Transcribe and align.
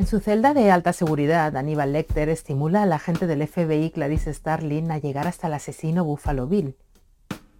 En 0.00 0.06
su 0.06 0.18
celda 0.18 0.54
de 0.54 0.70
alta 0.70 0.94
seguridad, 0.94 1.54
Aníbal 1.58 1.92
Lecter 1.92 2.30
estimula 2.30 2.84
a 2.84 2.86
la 2.86 2.96
agente 2.96 3.26
del 3.26 3.46
FBI 3.46 3.90
Clarice 3.90 4.32
Starling 4.32 4.90
a 4.90 4.96
llegar 4.96 5.26
hasta 5.26 5.48
el 5.48 5.52
asesino 5.52 6.06
Buffalo 6.06 6.46
Bill. 6.46 6.74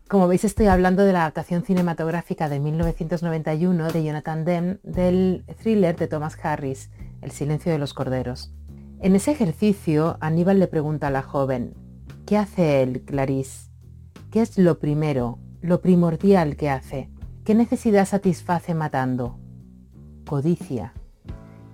Como 0.09 0.27
veis 0.27 0.45
estoy 0.45 0.65
hablando 0.65 1.04
de 1.04 1.13
la 1.13 1.21
adaptación 1.21 1.65
cinematográfica 1.65 2.49
de 2.49 2.58
1991 2.58 3.92
de 3.92 4.04
Jonathan 4.04 4.47
Demme 4.47 4.79
del 4.83 5.45
thriller 5.63 5.97
de 5.97 6.08
Thomas 6.08 6.38
Harris, 6.42 6.88
El 7.21 7.31
silencio 7.31 7.72
de 7.72 7.79
los 7.79 7.92
corderos. 7.92 8.54
En 9.03 9.15
ese 9.17 9.33
ejercicio, 9.33 10.17
Aníbal 10.21 10.61
le 10.61 10.67
pregunta 10.67 11.09
a 11.09 11.11
la 11.11 11.21
joven, 11.21 11.75
¿qué 12.25 12.38
hace 12.38 12.83
él, 12.83 13.03
Clarice? 13.03 13.69
¿Qué 14.31 14.41
es 14.41 14.57
lo 14.57 14.79
primero, 14.79 15.41
lo 15.61 15.83
primordial 15.83 16.57
que 16.57 16.70
hace? 16.70 17.11
¿Qué 17.45 17.55
necesidad 17.55 18.06
satisface 18.06 18.72
matando? 18.72 19.38
Codicia. 20.27 20.95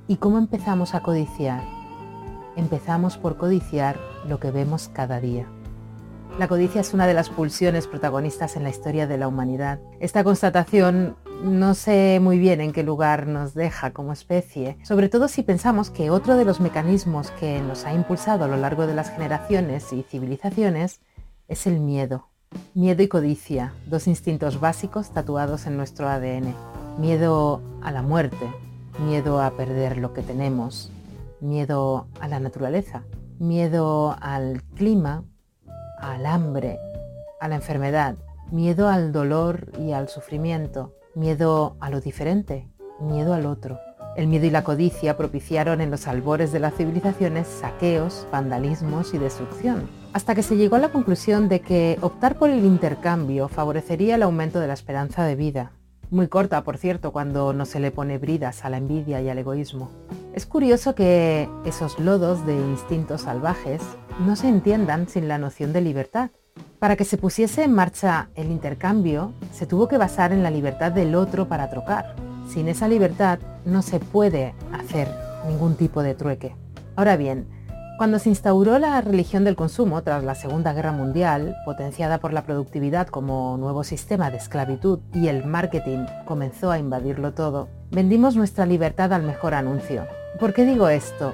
¿Y 0.09 0.16
cómo 0.16 0.38
empezamos 0.38 0.95
a 0.95 1.01
codiciar? 1.01 1.65
Empezamos 2.55 3.19
por 3.19 3.37
codiciar 3.37 3.98
lo 4.29 4.38
que 4.38 4.52
vemos 4.52 4.88
cada 4.88 5.20
día. 5.20 5.48
La 6.38 6.46
codicia 6.46 6.80
es 6.80 6.95
una 6.95 7.09
de 7.09 7.15
las 7.15 7.29
pulsiones 7.29 7.88
protagonistas 7.88 8.55
en 8.55 8.62
la 8.62 8.70
historia 8.70 9.09
de 9.09 9.19
la 9.19 9.27
humanidad. 9.27 9.80
Esta 9.98 10.23
constatación 10.23 11.16
no 11.42 11.74
sé 11.74 12.20
muy 12.23 12.38
bien 12.38 12.60
en 12.60 12.73
qué 12.73 12.84
lugar 12.84 13.27
nos 13.27 13.55
deja 13.55 13.92
como 13.92 14.12
especie, 14.12 14.79
sobre 14.84 15.09
todo 15.09 15.27
si 15.27 15.42
pensamos 15.42 15.91
que 15.91 16.10
otro 16.10 16.37
de 16.37 16.45
los 16.45 16.60
mecanismos 16.60 17.32
que 17.32 17.60
nos 17.60 17.84
ha 17.84 17.93
impulsado 17.93 18.45
a 18.45 18.48
lo 18.48 18.57
largo 18.57 18.87
de 18.87 18.95
las 18.95 19.10
generaciones 19.10 19.93
y 19.93 20.04
civilizaciones 20.04 21.01
es 21.48 21.66
el 21.66 21.80
miedo. 21.80 22.29
Miedo 22.74 23.02
y 23.02 23.09
codicia, 23.09 23.73
dos 23.87 24.07
instintos 24.07 24.60
básicos 24.60 25.10
tatuados 25.10 25.66
en 25.66 25.77
nuestro 25.77 26.09
ADN. 26.09 26.54
Miedo 26.98 27.60
a 27.82 27.91
la 27.91 28.02
muerte, 28.02 28.46
miedo 28.98 29.40
a 29.40 29.50
perder 29.52 29.98
lo 29.98 30.12
que 30.12 30.22
tenemos, 30.22 30.90
miedo 31.40 32.06
a 32.20 32.28
la 32.28 32.40
naturaleza, 32.40 33.02
miedo 33.38 34.16
al 34.20 34.62
clima, 34.74 35.24
al 35.98 36.26
hambre, 36.26 36.78
a 37.40 37.48
la 37.48 37.56
enfermedad, 37.56 38.16
miedo 38.50 38.88
al 38.88 39.12
dolor 39.12 39.70
y 39.78 39.92
al 39.92 40.08
sufrimiento, 40.08 40.94
miedo 41.14 41.76
a 41.80 41.90
lo 41.90 42.00
diferente, 42.00 42.68
miedo 43.00 43.34
al 43.34 43.46
otro. 43.46 43.78
El 44.16 44.28
miedo 44.28 44.46
y 44.46 44.50
la 44.50 44.64
codicia 44.64 45.18
propiciaron 45.18 45.82
en 45.82 45.90
los 45.90 46.06
albores 46.06 46.50
de 46.50 46.60
las 46.60 46.74
civilizaciones 46.74 47.46
saqueos, 47.46 48.26
vandalismos 48.32 49.12
y 49.12 49.18
destrucción, 49.18 49.90
hasta 50.14 50.34
que 50.34 50.42
se 50.42 50.56
llegó 50.56 50.76
a 50.76 50.78
la 50.78 50.88
conclusión 50.88 51.50
de 51.50 51.60
que 51.60 51.98
optar 52.00 52.38
por 52.38 52.48
el 52.48 52.64
intercambio 52.64 53.48
favorecería 53.48 54.14
el 54.14 54.22
aumento 54.22 54.58
de 54.58 54.68
la 54.68 54.72
esperanza 54.72 55.24
de 55.24 55.36
vida. 55.36 55.72
Muy 56.10 56.29
corta, 56.29 56.62
por 56.62 56.79
cierto, 56.79 57.12
cuando 57.12 57.52
no 57.52 57.65
se 57.65 57.80
le 57.80 57.90
pone 57.90 58.18
bridas 58.18 58.65
a 58.65 58.71
la 58.71 58.76
envidia 58.76 59.21
y 59.21 59.29
al 59.29 59.38
egoísmo. 59.38 59.90
Es 60.35 60.46
curioso 60.46 60.95
que 60.95 61.48
esos 61.65 61.98
lodos 61.98 62.46
de 62.46 62.54
instintos 62.54 63.23
salvajes 63.23 63.82
no 64.25 64.37
se 64.37 64.48
entiendan 64.48 65.09
sin 65.09 65.26
la 65.26 65.38
noción 65.38 65.72
de 65.72 65.81
libertad. 65.81 66.31
Para 66.78 66.94
que 66.94 67.04
se 67.04 67.19
pusiese 67.19 67.65
en 67.65 67.72
marcha 67.72 68.28
el 68.37 68.53
intercambio, 68.53 69.32
se 69.53 69.66
tuvo 69.66 69.88
que 69.88 69.98
basar 69.98 70.32
en 70.32 70.44
la 70.44 70.50
libertad 70.50 70.93
del 70.93 71.16
otro 71.16 71.48
para 71.48 71.71
trocar. 71.71 72.15
Sin 72.48 72.69
esa 72.69 72.87
libertad 72.87 73.41
no 73.65 73.82
se 73.82 73.98
puede 73.98 74.54
hacer 74.72 75.09
ningún 75.48 75.75
tipo 75.75 76.04
de 76.04 76.15
trueque. 76.15 76.54
Ahora 76.94 77.16
bien, 77.16 77.48
cuando 77.97 78.19
se 78.19 78.28
instauró 78.28 78.78
la 78.78 79.00
religión 79.00 79.44
del 79.44 79.56
consumo 79.56 80.02
tras 80.02 80.22
la 80.22 80.34
Segunda 80.34 80.75
Guerra 80.75 80.92
Mundial, 80.92 81.56
potenciada 81.64 82.19
por 82.19 82.34
la 82.34 82.42
productividad 82.42 83.06
como 83.06 83.56
nuevo 83.56 83.84
sistema 83.84 84.30
de 84.30 84.36
esclavitud 84.36 84.98
y 85.14 85.28
el 85.28 85.47
marketing 85.47 86.04
comenzó 86.26 86.70
a 86.70 86.78
invadirlo 86.78 87.32
todo, 87.32 87.69
vendimos 87.91 88.36
nuestra 88.36 88.66
libertad 88.66 89.14
al 89.14 89.22
mejor 89.22 89.54
anuncio. 89.54 90.06
¿Por 90.38 90.52
qué 90.52 90.66
digo 90.66 90.91
esto? 90.91 91.32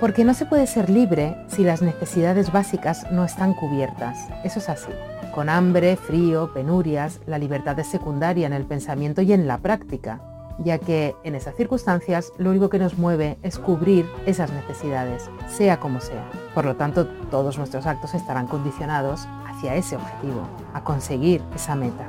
Porque 0.00 0.24
no 0.24 0.34
se 0.34 0.46
puede 0.46 0.66
ser 0.66 0.90
libre 0.90 1.36
si 1.46 1.62
las 1.62 1.80
necesidades 1.80 2.50
básicas 2.50 3.08
no 3.12 3.24
están 3.24 3.54
cubiertas. 3.54 4.18
Eso 4.42 4.58
es 4.58 4.68
así. 4.68 4.90
Con 5.32 5.48
hambre, 5.48 5.94
frío, 5.96 6.52
penurias, 6.52 7.20
la 7.26 7.38
libertad 7.38 7.78
es 7.78 7.86
secundaria 7.86 8.48
en 8.48 8.52
el 8.52 8.64
pensamiento 8.64 9.22
y 9.22 9.32
en 9.32 9.46
la 9.46 9.58
práctica, 9.58 10.20
ya 10.58 10.78
que 10.78 11.16
en 11.24 11.34
esas 11.34 11.54
circunstancias 11.56 12.32
lo 12.38 12.50
único 12.50 12.68
que 12.68 12.78
nos 12.78 12.98
mueve 12.98 13.38
es 13.42 13.58
cubrir 13.58 14.06
esas 14.26 14.52
necesidades, 14.52 15.28
sea 15.48 15.80
como 15.80 16.00
sea. 16.00 16.24
Por 16.54 16.64
lo 16.64 16.76
tanto, 16.76 17.06
todos 17.30 17.58
nuestros 17.58 17.86
actos 17.86 18.14
estarán 18.14 18.46
condicionados 18.46 19.26
hacia 19.46 19.74
ese 19.74 19.96
objetivo, 19.96 20.42
a 20.72 20.84
conseguir 20.84 21.42
esa 21.54 21.74
meta. 21.74 22.06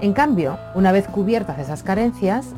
En 0.00 0.12
cambio, 0.12 0.58
una 0.74 0.92
vez 0.92 1.08
cubiertas 1.08 1.58
esas 1.58 1.82
carencias, 1.82 2.54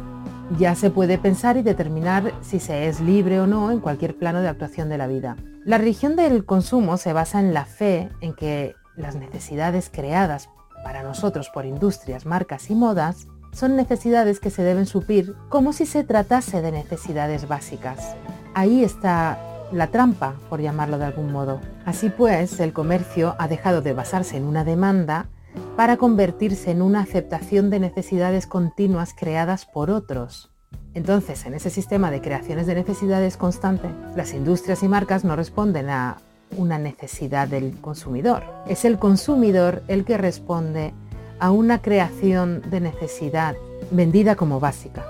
ya 0.59 0.75
se 0.75 0.91
puede 0.91 1.19
pensar 1.19 1.57
y 1.57 1.63
determinar 1.63 2.33
si 2.41 2.59
se 2.59 2.89
es 2.89 3.01
libre 3.01 3.41
o 3.41 3.47
no 3.47 3.71
en 3.71 3.81
cualquier 3.81 4.17
plano 4.17 4.41
de 4.41 4.49
actuación 4.49 4.89
de 4.89 4.99
la 4.99 5.07
vida. 5.07 5.37
La 5.65 5.79
religión 5.79 6.17
del 6.17 6.45
consumo 6.45 6.97
se 6.97 7.13
basa 7.13 7.41
en 7.41 7.53
la 7.53 7.65
fe 7.65 8.09
en 8.21 8.35
que 8.35 8.75
las 8.97 9.15
necesidades 9.15 9.91
creadas 9.93 10.49
para 10.83 11.03
nosotros 11.03 11.51
por 11.51 11.67
industrias, 11.67 12.25
marcas 12.25 12.71
y 12.71 12.75
modas 12.75 13.29
son 13.53 13.77
necesidades 13.77 14.41
que 14.41 14.51
se 14.51 14.63
deben 14.63 14.87
suplir 14.87 15.35
como 15.49 15.73
si 15.73 15.87
se 15.87 16.05
tratase 16.05 16.63
de 16.63 16.73
necesidades 16.73 17.49
básicas. 17.49 18.17
Ahí 18.55 18.85
está 18.85 19.39
la 19.73 19.89
trampa, 19.89 20.35
por 20.49 20.61
llamarlo 20.61 20.99
de 20.99 21.07
algún 21.07 21.33
modo. 21.33 21.61
Así 21.85 22.11
pues, 22.11 22.61
el 22.61 22.73
comercio 22.73 23.35
ha 23.39 23.49
dejado 23.49 23.83
de 23.83 23.93
basarse 23.93 24.37
en 24.37 24.45
una 24.45 24.65
demanda 24.65 25.29
para 25.77 25.97
convertirse 25.97 26.71
en 26.71 26.83
una 26.83 27.01
aceptación 27.01 27.71
de 27.71 27.81
necesidades 27.81 28.47
continuas 28.47 29.15
creadas 29.15 29.67
por 29.67 29.91
otros. 29.91 30.51
Entonces, 30.95 31.45
en 31.47 31.55
ese 31.55 31.71
sistema 31.71 32.11
de 32.11 32.21
creaciones 32.21 32.67
de 32.67 32.75
necesidades 32.75 33.37
constante, 33.37 33.89
las 34.17 34.35
industrias 34.35 34.83
y 34.83 34.89
marcas 34.89 35.25
no 35.25 35.37
responden 35.37 35.91
a 35.91 36.17
una 36.57 36.79
necesidad 36.79 37.47
del 37.47 37.79
consumidor. 37.81 38.43
Es 38.67 38.85
el 38.85 38.99
consumidor 38.99 39.83
el 39.89 40.05
que 40.05 40.17
responde 40.17 40.95
a 41.41 41.51
una 41.51 41.81
creación 41.81 42.63
de 42.71 42.81
necesidad 42.81 43.57
vendida 43.91 44.37
como 44.37 44.61
básica. 44.61 45.05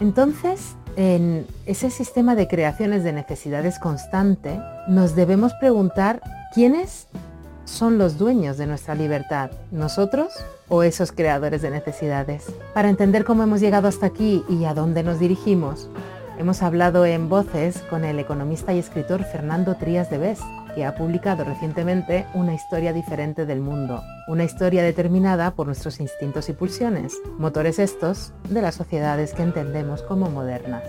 Entonces, 0.00 0.74
en 0.96 1.46
ese 1.66 1.90
sistema 1.90 2.34
de 2.34 2.48
creaciones 2.48 3.04
de 3.04 3.12
necesidades 3.12 3.78
constante, 3.78 4.60
nos 4.88 5.14
debemos 5.16 5.52
preguntar 5.54 6.20
quiénes 6.54 7.08
son 7.64 7.98
los 7.98 8.18
dueños 8.18 8.58
de 8.58 8.66
nuestra 8.66 8.94
libertad, 8.94 9.50
nosotros 9.70 10.32
o 10.68 10.82
esos 10.82 11.12
creadores 11.12 11.62
de 11.62 11.70
necesidades. 11.70 12.46
Para 12.74 12.88
entender 12.88 13.24
cómo 13.24 13.42
hemos 13.42 13.60
llegado 13.60 13.88
hasta 13.88 14.06
aquí 14.06 14.44
y 14.48 14.64
a 14.64 14.74
dónde 14.74 15.02
nos 15.02 15.18
dirigimos, 15.18 15.88
hemos 16.38 16.62
hablado 16.62 17.06
en 17.06 17.28
voces 17.28 17.78
con 17.90 18.04
el 18.04 18.18
economista 18.18 18.72
y 18.72 18.78
escritor 18.78 19.24
Fernando 19.24 19.76
Trías 19.76 20.10
de 20.10 20.18
Bes, 20.18 20.40
que 20.74 20.84
ha 20.84 20.94
publicado 20.94 21.44
recientemente 21.44 22.26
Una 22.34 22.54
historia 22.54 22.92
diferente 22.92 23.46
del 23.46 23.60
mundo, 23.60 24.02
una 24.28 24.44
historia 24.44 24.82
determinada 24.82 25.52
por 25.52 25.66
nuestros 25.66 26.00
instintos 26.00 26.48
y 26.48 26.52
pulsiones, 26.52 27.20
motores 27.38 27.78
estos 27.78 28.32
de 28.48 28.62
las 28.62 28.74
sociedades 28.74 29.34
que 29.34 29.42
entendemos 29.42 30.02
como 30.02 30.30
modernas. 30.30 30.84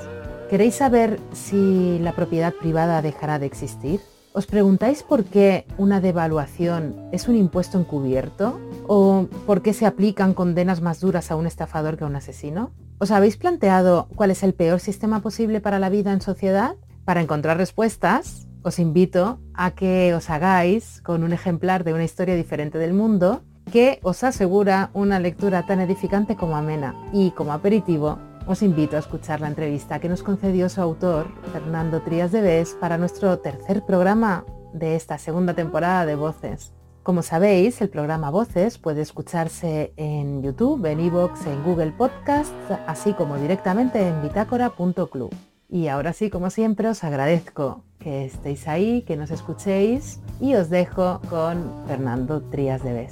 ¿Queréis 0.49 0.75
saber 0.75 1.19
si 1.33 1.99
la 1.99 2.13
propiedad 2.13 2.53
privada 2.53 3.01
dejará 3.01 3.39
de 3.39 3.45
existir? 3.45 3.99
¿Os 4.33 4.45
preguntáis 4.45 5.01
por 5.01 5.23
qué 5.23 5.65
una 5.77 6.01
devaluación 6.01 7.09
es 7.11 7.27
un 7.27 7.35
impuesto 7.37 7.79
encubierto? 7.79 8.59
¿O 8.85 9.27
por 9.45 9.61
qué 9.61 9.73
se 9.73 9.85
aplican 9.85 10.33
condenas 10.33 10.81
más 10.81 10.99
duras 10.99 11.31
a 11.31 11.35
un 11.35 11.47
estafador 11.47 11.97
que 11.97 12.03
a 12.03 12.07
un 12.07 12.17
asesino? 12.17 12.71
¿Os 12.97 13.11
habéis 13.11 13.37
planteado 13.37 14.07
cuál 14.15 14.31
es 14.31 14.43
el 14.43 14.53
peor 14.53 14.79
sistema 14.79 15.21
posible 15.21 15.61
para 15.61 15.79
la 15.79 15.89
vida 15.89 16.11
en 16.11 16.21
sociedad? 16.21 16.75
Para 17.05 17.21
encontrar 17.21 17.57
respuestas, 17.57 18.45
os 18.65 18.79
invito 18.79 19.39
a 19.53 19.71
que 19.71 20.15
os 20.15 20.31
hagáis 20.31 20.99
con 21.03 21.23
un 21.23 21.33
ejemplar 21.33 21.83
de 21.83 21.93
una 21.93 22.03
historia 22.03 22.35
diferente 22.35 22.79
del 22.79 22.95
mundo 22.95 23.43
que 23.71 23.99
os 24.01 24.23
asegura 24.23 24.89
una 24.93 25.19
lectura 25.19 25.67
tan 25.67 25.79
edificante 25.79 26.35
como 26.35 26.57
amena 26.57 26.95
y 27.13 27.29
como 27.31 27.53
aperitivo 27.53 28.17
os 28.47 28.63
invito 28.63 28.95
a 28.95 28.99
escuchar 28.99 29.39
la 29.39 29.49
entrevista 29.49 29.99
que 29.99 30.09
nos 30.09 30.23
concedió 30.23 30.67
su 30.69 30.81
autor, 30.81 31.27
Fernando 31.51 32.01
Trías 32.01 32.31
de 32.31 32.41
Bes, 32.41 32.75
para 32.79 32.97
nuestro 32.97 33.37
tercer 33.39 33.83
programa 33.85 34.45
de 34.73 34.95
esta 34.95 35.17
segunda 35.19 35.53
temporada 35.53 36.05
de 36.05 36.15
Voces. 36.15 36.73
Como 37.03 37.21
sabéis, 37.21 37.81
el 37.81 37.89
programa 37.89 38.31
Voces 38.31 38.79
puede 38.79 39.01
escucharse 39.01 39.93
en 39.95 40.41
YouTube, 40.41 40.85
en 40.85 40.99
iVoox, 41.01 41.45
en 41.47 41.63
Google 41.63 41.91
Podcasts, 41.91 42.53
así 42.87 43.13
como 43.13 43.37
directamente 43.37 44.07
en 44.07 44.21
bitácora.club. 44.23 45.54
Y 45.75 45.89
ahora 45.89 46.13
sí, 46.13 46.29
como 46.29 46.49
siempre, 46.51 46.87
os 46.87 47.03
agradezco 47.03 47.83
que 47.99 48.23
estéis 48.23 48.65
ahí, 48.69 49.01
que 49.01 49.17
nos 49.17 49.29
escuchéis 49.29 50.21
y 50.39 50.55
os 50.55 50.69
dejo 50.69 51.19
con 51.29 51.69
Fernando 51.85 52.41
Trías 52.43 52.81
de 52.81 52.93
Bes. 52.93 53.11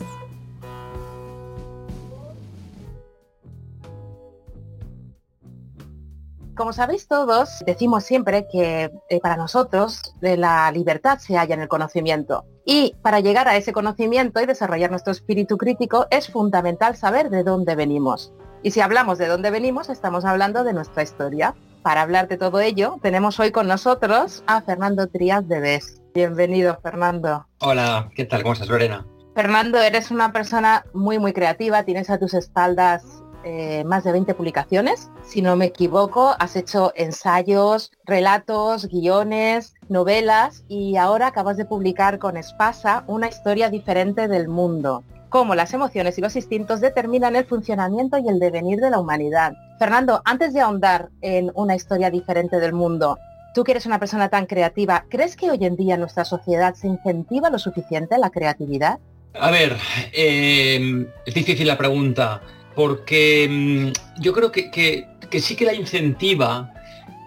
Como 6.55 6.71
sabéis 6.71 7.09
todos, 7.09 7.49
decimos 7.65 8.05
siempre 8.05 8.47
que 8.49 8.89
eh, 9.09 9.19
para 9.19 9.35
nosotros 9.35 10.15
eh, 10.21 10.37
la 10.37 10.71
libertad 10.71 11.17
se 11.17 11.35
halla 11.35 11.55
en 11.55 11.63
el 11.63 11.67
conocimiento. 11.67 12.45
Y 12.65 12.95
para 13.01 13.19
llegar 13.19 13.49
a 13.49 13.57
ese 13.57 13.73
conocimiento 13.73 14.39
y 14.39 14.45
desarrollar 14.45 14.89
nuestro 14.89 15.11
espíritu 15.11 15.57
crítico 15.57 16.07
es 16.11 16.29
fundamental 16.29 16.95
saber 16.95 17.29
de 17.29 17.43
dónde 17.43 17.75
venimos. 17.75 18.31
Y 18.61 18.71
si 18.71 18.79
hablamos 18.79 19.17
de 19.17 19.27
dónde 19.27 19.51
venimos, 19.51 19.89
estamos 19.89 20.23
hablando 20.23 20.63
de 20.63 20.71
nuestra 20.71 21.03
historia. 21.03 21.55
Para 21.83 22.01
hablar 22.01 22.27
de 22.27 22.37
todo 22.37 22.61
ello, 22.61 22.97
tenemos 23.03 23.39
hoy 23.39 23.51
con 23.51 23.67
nosotros 23.67 24.43
a 24.47 24.61
Fernando 24.61 25.07
Trías 25.07 25.47
de 25.47 25.59
BES. 25.59 26.01
Bienvenido, 26.15 26.79
Fernando. 26.81 27.45
Hola, 27.59 28.09
¿qué 28.15 28.25
tal? 28.25 28.41
¿Cómo 28.41 28.53
estás, 28.53 28.69
Lorena? 28.69 29.05
Fernando, 29.35 29.79
eres 29.79 30.09
una 30.09 30.31
persona 30.31 30.85
muy, 30.93 31.19
muy 31.19 31.33
creativa, 31.33 31.83
tienes 31.83 32.09
a 32.09 32.17
tus 32.17 32.33
espaldas 32.33 33.03
eh, 33.43 33.83
más 33.85 34.05
de 34.05 34.13
20 34.13 34.33
publicaciones. 34.35 35.09
Si 35.23 35.41
no 35.41 35.55
me 35.55 35.65
equivoco, 35.65 36.35
has 36.39 36.55
hecho 36.55 36.93
ensayos, 36.95 37.91
relatos, 38.05 38.87
guiones, 38.87 39.73
novelas 39.89 40.63
y 40.69 40.95
ahora 40.95 41.27
acabas 41.27 41.57
de 41.57 41.65
publicar 41.65 42.19
con 42.19 42.37
Espasa 42.37 43.03
una 43.07 43.27
historia 43.27 43.69
diferente 43.69 44.27
del 44.27 44.47
mundo 44.47 45.03
cómo 45.33 45.55
las 45.55 45.73
emociones 45.73 46.15
y 46.19 46.21
los 46.21 46.35
instintos 46.35 46.79
determinan 46.79 47.35
el 47.35 47.45
funcionamiento 47.45 48.19
y 48.19 48.29
el 48.29 48.37
devenir 48.37 48.79
de 48.79 48.91
la 48.91 48.99
humanidad. 48.99 49.53
Fernando, 49.79 50.21
antes 50.25 50.53
de 50.53 50.61
ahondar 50.61 51.09
en 51.21 51.51
una 51.55 51.75
historia 51.75 52.11
diferente 52.11 52.59
del 52.59 52.71
mundo, 52.71 53.17
tú 53.55 53.63
que 53.63 53.71
eres 53.71 53.87
una 53.87 53.97
persona 53.97 54.29
tan 54.29 54.45
creativa, 54.45 55.05
¿crees 55.09 55.35
que 55.35 55.49
hoy 55.49 55.65
en 55.65 55.75
día 55.75 55.95
en 55.95 56.01
nuestra 56.01 56.23
sociedad 56.23 56.75
se 56.75 56.85
incentiva 56.85 57.49
lo 57.49 57.57
suficiente 57.57 58.15
la 58.19 58.29
creatividad? 58.29 58.99
A 59.33 59.49
ver, 59.49 59.75
eh, 60.11 61.07
es 61.25 61.33
difícil 61.33 61.65
la 61.65 61.79
pregunta, 61.79 62.39
porque 62.75 63.47
mm, 63.49 64.21
yo 64.21 64.33
creo 64.33 64.51
que, 64.51 65.07
sí 65.41 65.55
que 65.55 65.65
la 65.65 65.73
incentiva 65.73 66.71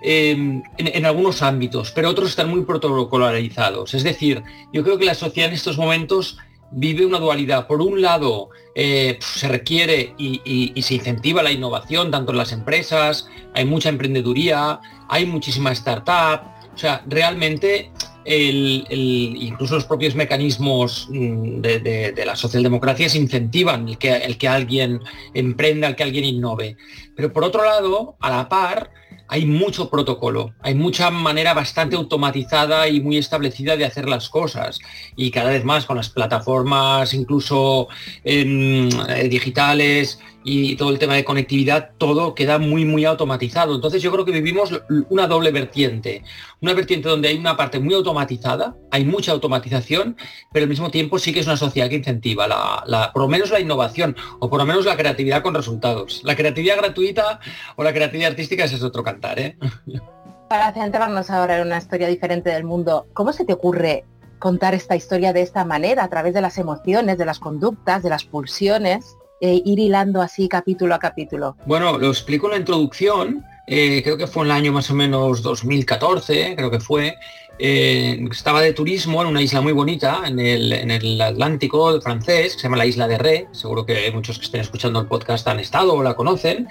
em, 0.05 0.62
en, 0.76 1.06
algunos 1.06 1.43
ámbitos, 1.43 1.91
pero 1.91 2.11
otros 2.11 2.31
están 2.31 2.50
muy 2.50 2.62
protocolarizados. 2.62 3.94
Es 3.94 4.05
decir, 4.05 4.44
yo 4.73 4.85
creo 4.85 4.97
que 4.97 5.05
la 5.06 5.17
sociedad 5.17 5.49
en 5.49 5.56
estos 5.56 5.76
momentos 5.76 6.38
vive 6.71 7.07
una 7.07 7.19
dualidad. 7.19 7.67
Por 7.67 7.81
un 7.81 8.01
lado, 8.01 8.51
eh, 8.75 9.19
se 9.21 9.49
requiere 9.49 10.15
y, 10.19 10.73
se 10.83 10.95
incentiva 10.95 11.43
la 11.43 11.53
innovación, 11.53 12.11
tanto 12.11 12.33
en 12.33 12.39
las 12.39 12.53
empresas, 12.53 13.29
hay 13.55 13.65
mucha 13.65 13.89
emprendeduría, 13.89 14.81
hay 15.09 15.27
muchísima 15.27 15.73
startup. 15.73 16.43
O 16.75 16.79
sea, 16.79 17.03
realmente 17.07 17.91
incluso 18.29 19.77
los 19.77 19.85
propios 19.85 20.17
mecanismos 20.17 21.09
mm, 21.11 21.61
de, 21.61 22.23
la 22.27 22.35
socialdemocracia 22.35 23.09
se 23.09 23.19
incentivan 23.19 23.89
el 23.89 23.99
que, 23.99 24.17
el 24.17 24.37
que 24.37 24.49
alguien 24.49 25.01
emprenda, 25.33 25.89
el 25.89 25.97
que 25.97 26.03
alguien 26.03 26.25
innove. 26.25 26.77
Pero 27.15 27.33
por 27.33 27.45
otro 27.45 27.65
lado, 27.65 28.17
a 28.21 28.31
la 28.31 28.49
par, 28.49 28.91
hay 29.28 29.44
mucho 29.46 29.90
protocolo, 29.90 30.55
hay 30.61 30.75
mucha 30.75 31.11
manera 31.11 31.55
bastante 31.55 31.96
automatizada 31.96 32.88
y 32.88 33.00
muy 33.00 33.19
establecida 33.19 33.76
de 33.76 33.84
hacer 33.84 34.08
las 34.08 34.28
cosas. 34.28 34.78
Y 35.17 35.31
cada 35.31 35.50
vez 35.50 35.64
más 35.64 35.87
con 35.87 35.96
las 35.96 36.08
plataformas 36.08 37.14
incluso 37.14 37.88
eh, 38.25 39.28
digitales 39.31 40.20
y 40.49 40.77
todo 40.77 40.91
el 40.91 41.01
tema 41.01 41.15
de 41.15 41.25
conectividad, 41.25 41.91
todo 41.99 42.37
queda 42.37 42.61
muy, 42.61 42.85
muy 42.85 43.05
automatizado. 43.05 43.75
Entonces 43.75 44.01
yo 44.01 44.13
creo 44.13 44.25
que 44.25 44.31
vivimos 44.31 44.81
una 45.09 45.27
doble 45.27 45.51
vertiente. 45.51 46.23
Una 46.61 46.73
vertiente 46.73 47.09
donde 47.09 47.27
hay 47.27 47.37
una 47.37 47.57
parte 47.57 47.81
muy 47.81 47.95
automatizada, 47.95 48.77
hay 48.93 49.05
mucha 49.05 49.33
automatización, 49.33 50.17
pero 50.53 50.63
al 50.63 50.69
mismo 50.69 50.89
tiempo 50.93 51.19
sí 51.19 51.33
que 51.33 51.41
es 51.41 51.47
una 51.47 51.57
sociedad 51.57 51.89
que 51.89 51.97
incentiva 51.97 52.47
la, 52.47 53.11
por 53.13 53.23
lo 53.23 53.29
menos 53.29 53.51
la 53.51 53.59
innovación 53.59 54.15
o 54.39 54.49
por 54.49 54.61
lo 54.61 54.67
menos 54.67 54.85
la 54.85 54.97
creatividad 54.97 55.43
con 55.43 55.53
resultados. 55.53 56.21
La 56.23 56.37
creatividad 56.37 56.77
gratuita 56.77 57.41
o 57.75 57.83
la 57.83 57.93
creatividad 57.93 58.31
artística 58.31 58.67
ese 58.67 58.77
es 58.77 58.85
otro 58.85 59.03
cantar. 59.03 59.41
¿eh? 59.41 59.59
Para 60.49 60.73
centrarnos 60.73 61.29
ahora 61.29 61.59
en 61.59 61.67
una 61.67 61.79
historia 61.79 62.07
diferente 62.07 62.51
del 62.51 62.63
mundo, 62.63 63.09
¿cómo 63.15 63.33
se 63.33 63.45
te 63.45 63.53
ocurre 63.53 64.05
contar 64.39 64.75
esta 64.75 64.95
historia 64.95 65.33
de 65.33 65.43
esta 65.43 65.65
manera, 65.65 66.05
a 66.05 66.09
través 66.09 66.35
de 66.35 66.41
las 66.41 66.57
emociones, 66.57 67.19
de 67.19 67.25
las 67.25 67.41
conductas, 67.41 68.05
de 68.05 68.11
las 68.11 68.23
pulsiones? 68.23 69.17
Eh, 69.41 69.61
ir 69.67 69.79
hilando 69.79 70.23
así 70.23 70.49
capítulo 70.49 70.94
a 70.94 70.99
capítulo? 70.99 71.56
Bueno, 71.67 71.99
lo 71.99 72.09
explico 72.09 72.47
en 72.47 72.53
la 72.53 72.59
introducción. 72.59 73.44
Eh, 73.67 74.00
creo 74.03 74.17
que 74.17 74.27
fue 74.27 74.44
en 74.44 74.50
el 74.50 74.56
año 74.56 74.73
más 74.73 74.91
o 74.91 74.94
menos 74.94 75.43
2014, 75.43 76.55
creo 76.56 76.71
que 76.71 76.81
fue. 76.81 77.17
Eh, 77.59 78.25
estaba 78.31 78.62
de 78.62 78.73
turismo 78.73 79.21
en 79.21 79.29
una 79.29 79.43
isla 79.43 79.61
muy 79.61 79.73
bonita 79.73 80.23
en 80.27 80.38
el, 80.38 81.21
Atlántico 81.21 82.00
francés, 82.00 82.55
que 82.55 82.61
se 82.61 82.62
llama 82.62 82.79
la 82.79 82.87
isla 82.87 83.06
de 83.09 83.19
Ré. 83.19 83.47
Seguro 83.53 83.85
que 83.85 84.11
muchos 84.12 84.38
que 84.38 84.47
estén 84.47 84.62
escuchando 84.62 85.00
el 85.00 85.06
podcast 85.06 85.47
han 85.49 85.61
estado 85.61 85.94
o 85.94 86.03
la 86.03 86.15
conocen. 86.15 86.69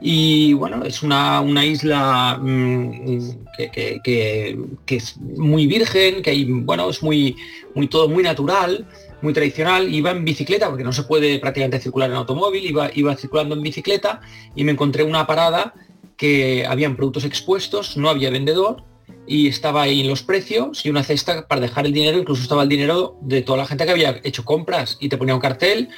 Y 0.00 0.52
bueno, 0.52 0.84
es 0.84 1.02
una, 1.02 1.42
isla 1.64 2.38
mm, 2.40 3.30
que, 3.72 4.56
es 4.86 5.16
muy 5.16 5.66
virgen, 5.66 6.22
que 6.22 6.30
hay, 6.30 6.44
bueno, 6.44 6.88
es 6.90 7.02
muy, 7.02 7.34
muy 7.74 7.88
todo 7.88 8.08
muy 8.08 8.22
natural 8.22 8.86
muy 9.22 9.32
tradicional, 9.32 9.92
iba 9.92 10.10
en 10.10 10.24
bicicleta, 10.24 10.68
porque 10.68 10.84
no 10.84 10.92
se 10.92 11.02
puede 11.02 11.38
prácticamente 11.38 11.80
circular 11.80 12.10
en 12.10 12.16
automóvil, 12.16 12.64
iba, 12.64 12.90
iba 12.94 13.16
circulando 13.16 13.54
en 13.54 13.62
bicicleta 13.62 14.20
y 14.54 14.64
me 14.64 14.72
encontré 14.72 15.02
una 15.02 15.26
parada 15.26 15.74
que 16.16 16.66
habían 16.66 16.96
productos 16.96 17.24
expuestos, 17.24 17.96
no 17.96 18.08
había 18.08 18.30
vendedor 18.30 18.84
y 19.26 19.46
estaba 19.46 19.82
ahí 19.82 20.02
los 20.04 20.22
precios 20.22 20.84
y 20.84 20.90
una 20.90 21.04
cesta 21.04 21.46
para 21.46 21.60
dejar 21.60 21.86
el 21.86 21.92
dinero, 21.92 22.18
incluso 22.18 22.42
estaba 22.42 22.62
el 22.62 22.68
dinero 22.68 23.18
de 23.22 23.42
toda 23.42 23.58
la 23.58 23.66
gente 23.66 23.84
que 23.84 23.90
había 23.90 24.20
hecho 24.24 24.44
compras 24.44 24.96
y 25.00 25.08
te 25.08 25.16
ponía 25.16 25.34
un 25.34 25.40
cartel, 25.40 25.90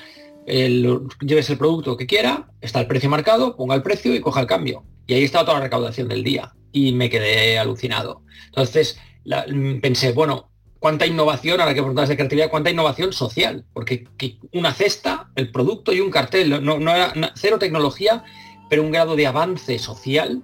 lleves 0.47 1.49
el 1.51 1.59
producto 1.59 1.97
que 1.97 2.07
quiera, 2.07 2.51
está 2.61 2.81
el 2.81 2.87
precio 2.87 3.09
marcado, 3.09 3.57
ponga 3.57 3.75
el 3.75 3.83
precio 3.83 4.15
y 4.15 4.21
coja 4.21 4.41
el 4.41 4.47
cambio. 4.47 4.83
Y 5.07 5.15
ahí 5.15 5.25
estaba 5.25 5.45
toda 5.45 5.59
la 5.59 5.65
recaudación 5.65 6.09
del 6.09 6.25
día 6.25 6.55
y 6.73 6.93
me 6.93 7.09
quedé 7.09 7.59
alucinado. 7.59 8.23
Entonces 8.47 8.99
pensé, 9.81 10.13
bueno, 10.13 10.50
cuánta 10.81 11.07
innovación, 11.07 11.61
ahora 11.61 11.75
que 11.75 11.83
preguntabas 11.83 12.09
de 12.09 12.17
creatividad, 12.17 12.51
cuánta 12.51 12.71
innovación 12.71 13.13
social, 13.13 13.65
porque 13.73 14.07
una 14.53 14.73
cesta, 14.73 15.31
el 15.37 15.53
producto 15.53 15.93
y 15.93 16.01
un 16.01 16.11
cartel, 16.11 16.65
no, 16.65 16.77
era 16.77 17.13
cero 17.37 17.59
tecnología, 17.59 18.25
pero 18.69 18.83
un 18.83 18.91
grado 18.91 19.15
de 19.15 19.27
avance 19.27 19.79
social 19.79 20.43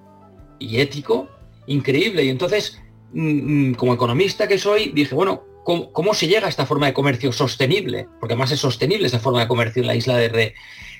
y 0.59 0.79
ético 0.81 1.29
increíble. 1.67 2.23
Y 2.23 2.29
entonces, 2.29 2.81
mm, 3.13 3.71
mm, 3.71 3.75
como 3.75 3.95
economista 3.95 4.47
que 4.47 4.59
soy, 4.59 4.91
dije, 4.91 5.15
bueno, 5.15 5.43
¿cómo, 5.65 6.13
se 6.13 6.29
llega 6.29 6.47
a 6.47 6.51
esta 6.51 6.67
forma 6.67 6.87
de 6.87 6.93
comercio 6.93 7.33
sostenible? 7.33 8.07
Porque 8.21 8.35
además 8.35 8.53
es 8.53 8.61
sostenible 8.61 9.07
esa 9.07 9.19
forma 9.19 9.41
de 9.41 9.49
comercio 9.49 9.81
en 9.81 9.89
la 9.89 9.97
isla 9.97 10.17
de 10.17 10.29
Re. 10.29 10.55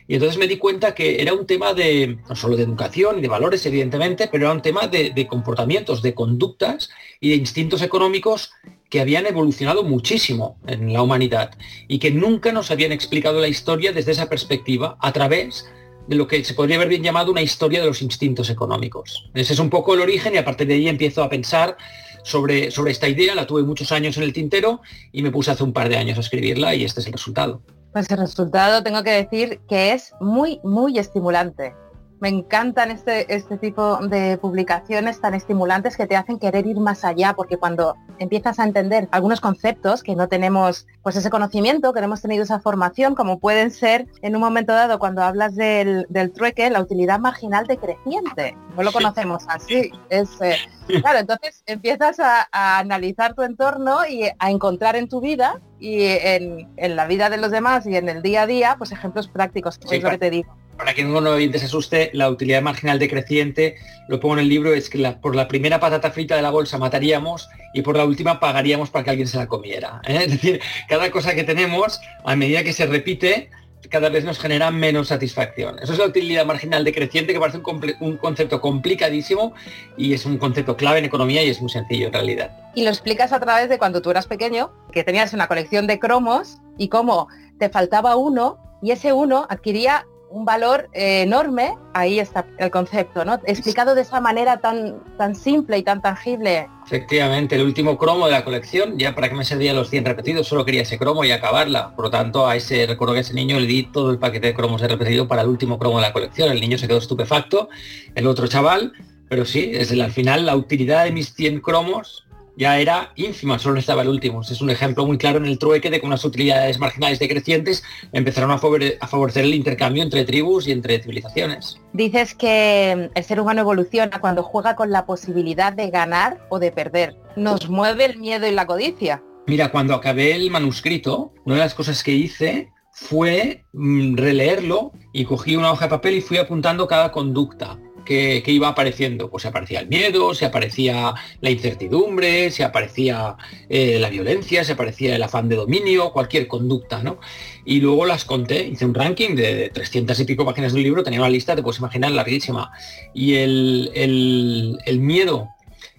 Y 0.09 0.15
entonces 0.15 0.39
me 0.39 0.47
di 0.47 0.57
cuenta 0.57 0.95
que 0.95 1.21
era 1.21 1.35
un 1.35 1.47
tema 1.47 1.75
de, 1.75 2.19
no 2.29 2.37
solo 2.37 2.57
de 2.57 2.63
educación 2.63 3.19
y 3.19 3.23
de 3.23 3.29
valores, 3.29 3.67
evidentemente, 3.67 4.29
pero 4.31 4.47
era 4.47 4.55
un 4.55 4.63
tema 4.63 4.87
de 4.87 5.27
comportamientos, 5.29 6.01
de 6.01 6.15
conductas 6.15 6.91
y 7.21 7.31
de 7.31 7.37
instintos 7.37 7.83
económicos 7.83 8.53
que 8.91 9.01
habían 9.01 9.27
evolucionado 9.27 9.83
muchísimo 9.83 10.59
en 10.67 10.93
la 10.93 11.03
humanidad 11.03 11.51
y 11.89 11.99
que 11.99 12.11
nunca 12.11 12.53
nos 12.53 12.71
habían 12.71 12.93
explicado 12.93 13.41
la 13.41 13.49
historia 13.49 13.93
desde 13.93 14.13
esa 14.13 14.29
perspectiva 14.29 14.97
a 15.01 15.13
través 15.13 15.67
de 16.07 16.17
lo 16.17 16.29
que 16.29 16.45
se 16.45 16.55
podría 16.55 16.77
haber 16.77 16.89
bien 16.89 17.03
llamado 17.03 17.33
una 17.33 17.43
historia 17.43 17.81
de 17.81 17.87
los 17.87 18.03
instintos 18.03 18.49
económicos. 18.51 19.29
Ese 19.35 19.55
es 19.55 19.59
un 19.59 19.71
poco 19.71 19.95
el 19.95 20.01
origen 20.01 20.35
y 20.35 20.39
a 20.39 20.45
partir 20.45 20.69
de 20.69 20.75
ahí 20.75 20.89
empiezo 20.89 21.23
a 21.23 21.29
pensar 21.29 21.77
sobre, 22.23 22.71
sobre 22.71 22.93
esta 22.93 23.09
idea, 23.09 23.35
la 23.35 23.47
tuve 23.47 23.63
muchos 23.63 23.93
años 23.93 24.17
en 24.17 24.23
el 24.23 24.33
tintero 24.33 24.81
y 25.13 25.23
me 25.23 25.31
puse 25.31 25.51
hace 25.51 25.65
un 25.65 25.73
par 25.73 25.89
de 25.89 25.97
años 25.97 26.19
a 26.19 26.21
escribirla 26.21 26.75
y 26.75 26.85
este 26.85 27.01
es 27.01 27.07
el 27.07 27.13
resultado. 27.13 27.63
Pues 27.93 28.11
el 28.11 28.19
resultado 28.19 28.83
tengo 28.83 29.03
que 29.03 29.11
decir 29.11 29.61
que 29.69 29.93
es 29.93 30.13
muy, 30.21 30.61
muy 30.63 30.99
estimulante. 30.99 31.75
Me 32.21 32.29
encantan 32.29 32.91
este, 32.91 33.35
este 33.35 33.59
tipo 33.59 33.99
de 33.99 34.39
publicaciones 34.39 35.21
tan 35.21 35.35
estimulantes 35.35 35.97
que 35.97 36.07
te 36.07 36.17
hacen 36.17 36.39
querer 36.39 36.67
ir 36.67 36.79
más 36.79 37.05
allá, 37.05 37.35
porque 37.35 37.59
cuando 37.59 37.95
empiezas 38.19 38.59
a 38.59 38.65
entender 38.65 39.09
algunos 39.11 39.41
conceptos 39.41 40.03
que 40.03 40.17
no 40.17 40.27
tenemos 40.29 40.87
pues 41.03 41.17
ese 41.17 41.29
conocimiento, 41.29 41.93
que 41.93 42.01
no 42.01 42.07
hemos 42.07 42.23
tenido 42.23 42.43
esa 42.43 42.61
formación, 42.61 43.15
como 43.15 43.39
pueden 43.39 43.71
ser 43.71 44.07
en 44.23 44.35
un 44.35 44.41
momento 44.41 44.73
dado 44.73 44.99
cuando 44.99 45.23
hablas 45.23 45.55
del, 45.55 46.07
trueque, 46.35 46.71
la 46.71 46.81
utilidad 46.81 47.21
marginal 47.21 47.67
decreciente. 47.67 48.57
No 48.77 48.83
lo 48.83 48.93
conocemos 48.93 49.45
así. 49.49 49.91
Es, 50.09 50.41
eh, 50.41 50.57
claro, 51.01 51.19
entonces 51.19 51.63
empiezas 51.67 52.19
a, 52.19 52.49
analizar 52.53 53.35
tu 53.35 53.43
entorno 53.43 54.07
y 54.07 54.25
a 54.39 54.51
encontrar 54.51 54.97
en 54.97 55.09
tu 55.09 55.21
vida 55.21 55.61
y 55.79 56.05
en, 56.05 56.97
la 56.97 57.07
vida 57.07 57.29
de 57.29 57.37
los 57.37 57.51
demás 57.51 57.87
y 57.87 57.97
en 57.97 58.09
el 58.09 58.23
día 58.23 58.43
a 58.43 58.47
día, 58.47 58.75
pues 58.79 58.93
ejemplos 58.93 59.29
prácticos, 59.29 59.79
es 59.91 60.03
lo 60.03 60.11
que 60.11 60.19
te 60.19 60.31
digo 60.31 60.57
para 60.77 60.95
que 60.95 61.05
no 61.05 61.19
oyente 61.19 61.59
se 61.59 61.67
asuste, 61.67 62.11
la 62.13 62.29
utilidad 62.29 62.63
marginal 62.63 62.99
decreciente, 62.99 63.77
lo 64.09 64.21
pongo 64.21 64.35
en 64.35 64.41
el 64.41 64.49
libro, 64.49 64.75
es 64.75 64.91
que 64.91 64.99
por 65.21 65.35
la 65.35 65.49
primera 65.49 65.81
patata 65.81 66.11
frita 66.11 66.37
de 66.37 66.43
la 66.43 66.51
bolsa 66.51 66.79
mataríamos 66.79 67.49
y 67.73 67.83
por 67.83 67.97
la 67.97 68.05
última 68.05 68.41
pagaríamos 68.41 68.91
para 68.91 69.05
que 69.05 69.11
alguien 69.11 69.29
se 69.29 69.39
la 69.39 69.47
comiera. 69.47 70.01
¿eh? 70.07 70.19
Es 70.27 70.31
decir, 70.31 70.61
cada 70.89 71.11
cosa 71.11 71.35
que 71.35 71.45
tenemos, 71.45 72.01
a 72.25 72.37
medida 72.37 72.63
que 72.63 72.73
se 72.73 72.87
repite, 72.87 73.51
cada 73.91 74.09
vez 74.09 74.25
nos 74.25 74.39
genera 74.39 74.71
menos 74.71 75.09
satisfacción. 75.09 75.79
Eso 75.81 75.93
es 75.93 75.99
la 75.99 76.07
utilidad 76.07 76.45
marginal 76.45 76.85
decreciente, 76.85 77.33
que 77.33 77.39
parece 77.39 77.59
un, 77.59 77.95
un, 78.01 78.17
concepto 78.17 78.61
complicadísimo 78.61 79.55
y 79.97 80.13
es 80.13 80.27
un 80.27 80.39
concepto 80.39 80.77
clave 80.77 80.99
en 80.99 81.05
economía 81.05 81.43
y 81.45 81.51
es 81.51 81.61
muy 81.61 81.71
sencillo 81.71 82.09
en 82.09 82.13
realidad. 82.13 82.51
Y 82.75 82.83
lo 82.83 82.91
explicas 82.91 83.33
a 83.33 83.41
través 83.41 83.69
de 83.69 83.79
cuando 83.79 84.03
tú 84.03 84.11
eras 84.11 84.27
pequeño, 84.27 84.73
que 84.93 85.05
tenías 85.05 85.33
una 85.33 85.47
colección 85.47 85.87
de 85.87 85.99
cromos 86.01 86.59
y 86.79 86.89
cómo 86.89 87.29
te 87.59 87.69
faltaba 87.69 88.17
uno 88.17 88.59
y 88.83 88.91
ese 88.91 89.13
uno 89.13 89.47
adquiría 89.49 90.07
un 90.31 90.45
valor 90.45 90.89
eh, 90.93 91.23
enorme, 91.23 91.75
ahí 91.95 92.19
está 92.19 92.47
el 92.59 92.71
concepto, 92.71 93.25
¿no? 93.25 93.41
Explicado 93.45 93.95
de 93.95 94.03
esa 94.03 94.21
manera 94.21 94.59
tan, 94.59 95.03
tan 95.17 95.35
simple 95.35 95.79
y 95.79 95.83
tan 95.83 96.03
tangible. 96.03 96.69
Efectivamente, 96.87 97.57
el 97.57 97.63
último 97.63 97.97
cromo 97.97 98.27
de 98.27 98.33
la 98.33 98.45
colección, 98.45 98.99
ya 98.99 99.15
para 99.15 99.29
que 99.29 99.35
me 99.35 99.45
servía 99.45 99.73
los 99.73 99.91
100 99.91 100.05
repetidos, 100.05 100.47
solo 100.47 100.65
quería 100.65 100.83
ese 100.83 100.99
cromo 100.99 101.25
y 101.25 101.31
acabarla. 101.31 101.95
Por 101.95 102.07
lo 102.07 102.11
tanto, 102.11 102.47
a 102.47 102.57
ese, 102.57 102.87
recuerdo 102.87 103.15
que 103.15 103.19
a 103.19 103.23
ese 103.23 103.35
niño 103.35 103.59
le 103.59 103.67
di 103.67 103.85
todo 103.85 104.11
el 104.11 104.19
paquete 104.19 104.49
de 104.49 104.55
cromos 104.55 104.81
de 104.81 104.89
repetido 104.89 105.27
para 105.27 105.43
el 105.43 105.49
último 105.49 105.79
cromo 105.79 105.97
de 105.97 106.03
la 106.03 106.13
colección. 106.13 106.51
El 106.51 106.61
niño 106.61 106.79
se 106.79 106.87
quedó 106.89 106.99
estupefacto. 106.99 107.69
El 108.15 108.27
otro 108.27 108.47
chaval 108.47 108.93
pero 109.29 109.45
sí, 109.45 109.73
desde 109.73 109.95
el, 109.95 110.03
al 110.03 110.13
final 110.13 110.47
la 110.47 110.57
utilidad 110.57 111.05
de 111.05 111.13
mis 111.13 111.35
100 111.35 111.61
cromos 111.61 112.26
ya 112.57 112.79
era 112.79 113.13
ínfima, 113.17 113.59
solo 113.59 113.79
estaba 113.79 114.03
el 114.03 114.09
último. 114.09 114.41
Es 114.41 114.61
un 114.61 114.71
ejemplo 114.71 115.07
muy 115.07 115.19
claro 115.19 115.39
en 115.39 115.47
el 115.47 115.59
trueque 115.59 115.91
de 115.91 116.01
que 116.01 116.07
unas 116.07 116.25
utilidades 116.25 116.79
marginales 116.79 117.19
decrecientes 117.19 117.85
empezaron 118.13 118.51
a, 118.51 118.59
favorecer 118.59 119.45
el 119.45 119.55
intercambio 119.55 120.03
entre 120.03 120.25
tribus 120.25 120.67
y 120.67 120.73
entre 120.73 121.01
civilizaciones. 121.01 121.81
Dices 121.93 122.35
que 122.35 123.11
el 123.15 123.25
ser 123.25 123.41
humano 123.41 123.61
evoluciona 123.61 124.21
cuando 124.21 124.43
juega 124.43 124.75
con 124.75 124.91
la 124.91 125.05
posibilidad 125.05 125.73
de 125.73 125.91
ganar 125.91 126.47
o 126.49 126.59
de 126.59 126.73
perder. 126.73 127.17
¿Nos 127.37 127.69
mueve 127.69 128.07
el 128.07 128.19
miedo 128.19 128.47
y 128.47 128.53
la 128.53 128.67
codicia? 128.67 129.23
Mira, 129.47 129.71
cuando 129.71 129.95
acabé 129.95 130.35
el 130.35 130.51
manuscrito, 130.51 131.33
una 131.45 131.57
de 131.57 131.61
las 131.61 131.75
cosas 131.75 132.03
que 132.03 132.13
hice 132.13 132.71
fue 132.91 133.67
mm, 133.75 134.17
releerlo 134.17 134.93
y 135.13 135.25
cogí 135.25 135.55
una 135.55 135.71
hoja 135.71 135.85
de 135.85 135.91
papel 135.91 136.17
y 136.17 136.21
fui 136.23 136.39
apuntando 136.39 136.89
cada 136.89 137.13
conducta 137.13 137.79
que, 138.07 138.43
iba 138.47 138.69
apareciendo. 138.69 139.29
Pues 139.29 139.43
se 139.43 139.49
aparecía 139.49 139.81
el 139.81 139.89
miedo, 139.89 140.35
se 140.35 140.47
aparecía 140.47 141.13
la 141.43 141.51
incertidumbre, 141.51 142.51
se 142.51 142.65
aparecía 142.65 143.37
eh, 143.69 143.99
la 144.01 144.09
violencia, 144.09 144.65
se 144.65 144.73
aparecía 144.73 145.15
el 145.15 145.23
afán 145.23 145.51
de 145.51 145.57
dominio, 145.57 146.13
cualquier 146.13 146.47
conducta, 146.47 147.03
¿no? 147.03 147.21
Y 147.67 147.81
luego 147.81 148.07
las 148.07 148.25
conté, 148.25 148.67
hice 148.67 148.87
un 148.87 148.95
ranking 148.95 149.35
de 149.35 149.69
300 149.69 150.19
y 150.21 150.25
pico 150.25 150.47
páginas 150.47 150.73
del 150.73 150.85
libro, 150.85 151.03
tenía 151.03 151.21
una 151.21 151.29
lista, 151.29 151.55
te 151.55 151.63
puedes 151.63 151.81
imaginar, 151.81 152.13
larguísima. 152.13 152.73
Y 153.13 153.35
el, 153.35 154.99
miedo 155.01 155.51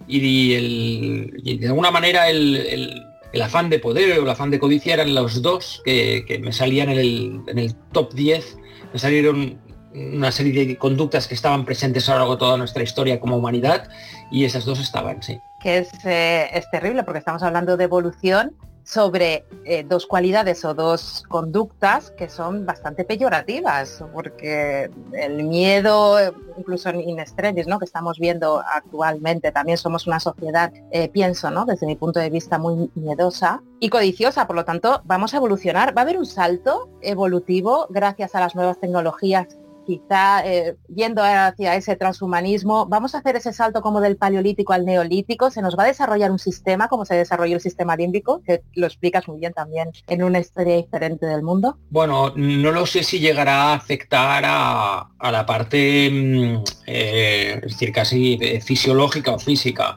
y, 0.08 0.54
el, 0.54 1.60
de 1.60 1.66
alguna 1.66 1.90
manera 1.90 2.28
el, 2.30 3.04
afán 3.40 3.70
de 3.70 3.78
poder 3.78 4.18
o 4.18 4.22
el 4.24 4.30
afán 4.30 4.50
de 4.50 4.58
codicia 4.58 4.94
eran 4.94 5.14
los 5.14 5.42
dos 5.42 5.82
que, 5.84 6.40
me 6.42 6.52
salían 6.52 6.88
en 6.88 6.98
el, 6.98 7.40
en 7.46 7.58
el 7.58 7.74
top 7.92 8.14
10, 8.14 8.56
me 8.92 8.98
salieron 8.98 9.67
una 9.94 10.32
serie 10.32 10.66
de 10.66 10.76
conductas 10.76 11.26
que 11.26 11.34
estaban 11.34 11.64
presentes 11.64 12.08
a 12.08 12.12
lo 12.12 12.18
largo 12.18 12.34
de 12.34 12.38
toda 12.40 12.56
nuestra 12.56 12.82
historia 12.82 13.20
como 13.20 13.36
humanidad 13.36 13.88
y 14.30 14.44
esas 14.44 14.64
dos 14.64 14.80
estaban, 14.80 15.22
sí. 15.22 15.40
Que 15.60 15.78
es, 15.78 15.90
eh, 16.04 16.48
es 16.52 16.70
terrible 16.70 17.02
porque 17.02 17.18
estamos 17.18 17.42
hablando 17.42 17.76
de 17.76 17.84
evolución 17.84 18.54
sobre 18.88 19.44
eh, 19.66 19.84
dos 19.86 20.06
cualidades 20.06 20.64
o 20.64 20.72
dos 20.72 21.22
conductas 21.28 22.10
que 22.12 22.30
son 22.30 22.64
bastante 22.64 23.04
peyorativas, 23.04 24.02
porque 24.14 24.90
el 25.12 25.44
miedo, 25.44 26.16
incluso 26.56 26.88
en 26.88 27.20
extremis, 27.20 27.66
¿no? 27.66 27.78
que 27.78 27.84
estamos 27.84 28.18
viendo 28.18 28.62
actualmente, 28.66 29.52
también 29.52 29.76
somos 29.76 30.06
una 30.06 30.18
sociedad, 30.20 30.72
eh, 30.90 31.10
pienso, 31.10 31.50
¿no? 31.50 31.66
desde 31.66 31.84
mi 31.84 31.96
punto 31.96 32.18
de 32.18 32.30
vista, 32.30 32.56
muy 32.56 32.90
miedosa 32.94 33.62
y 33.78 33.90
codiciosa, 33.90 34.46
por 34.46 34.56
lo 34.56 34.64
tanto, 34.64 35.02
vamos 35.04 35.34
a 35.34 35.36
evolucionar, 35.36 35.94
va 35.94 36.00
a 36.00 36.04
haber 36.04 36.16
un 36.16 36.24
salto 36.24 36.88
evolutivo 37.02 37.88
gracias 37.90 38.34
a 38.34 38.40
las 38.40 38.54
nuevas 38.54 38.80
tecnologías 38.80 39.48
quizá 39.88 40.46
eh, 40.46 40.76
yendo 40.94 41.22
hacia 41.24 41.74
ese 41.74 41.96
transhumanismo, 41.96 42.84
vamos 42.84 43.14
a 43.14 43.18
hacer 43.18 43.36
ese 43.36 43.54
salto 43.54 43.80
como 43.80 44.02
del 44.02 44.18
paleolítico 44.18 44.74
al 44.74 44.84
neolítico, 44.84 45.50
se 45.50 45.62
nos 45.62 45.78
va 45.78 45.84
a 45.84 45.86
desarrollar 45.86 46.30
un 46.30 46.38
sistema 46.38 46.88
como 46.88 47.06
se 47.06 47.14
desarrolló 47.14 47.54
el 47.54 47.62
sistema 47.62 47.96
límbico, 47.96 48.42
que 48.44 48.60
lo 48.74 48.86
explicas 48.86 49.26
muy 49.28 49.40
bien 49.40 49.54
también 49.54 49.88
en 50.06 50.22
una 50.22 50.40
historia 50.40 50.76
diferente 50.76 51.24
del 51.24 51.42
mundo. 51.42 51.78
Bueno, 51.88 52.34
no 52.36 52.70
lo 52.70 52.84
sé 52.84 53.02
si 53.02 53.18
llegará 53.18 53.72
a 53.72 53.74
afectar 53.76 54.44
a, 54.46 55.08
la 55.32 55.46
parte, 55.46 56.10
mm, 56.10 56.64
eh, 56.86 57.58
decir, 57.62 57.90
casi 57.90 58.38
eh, 58.42 58.60
fisiológica 58.60 59.32
o 59.32 59.38
física. 59.38 59.96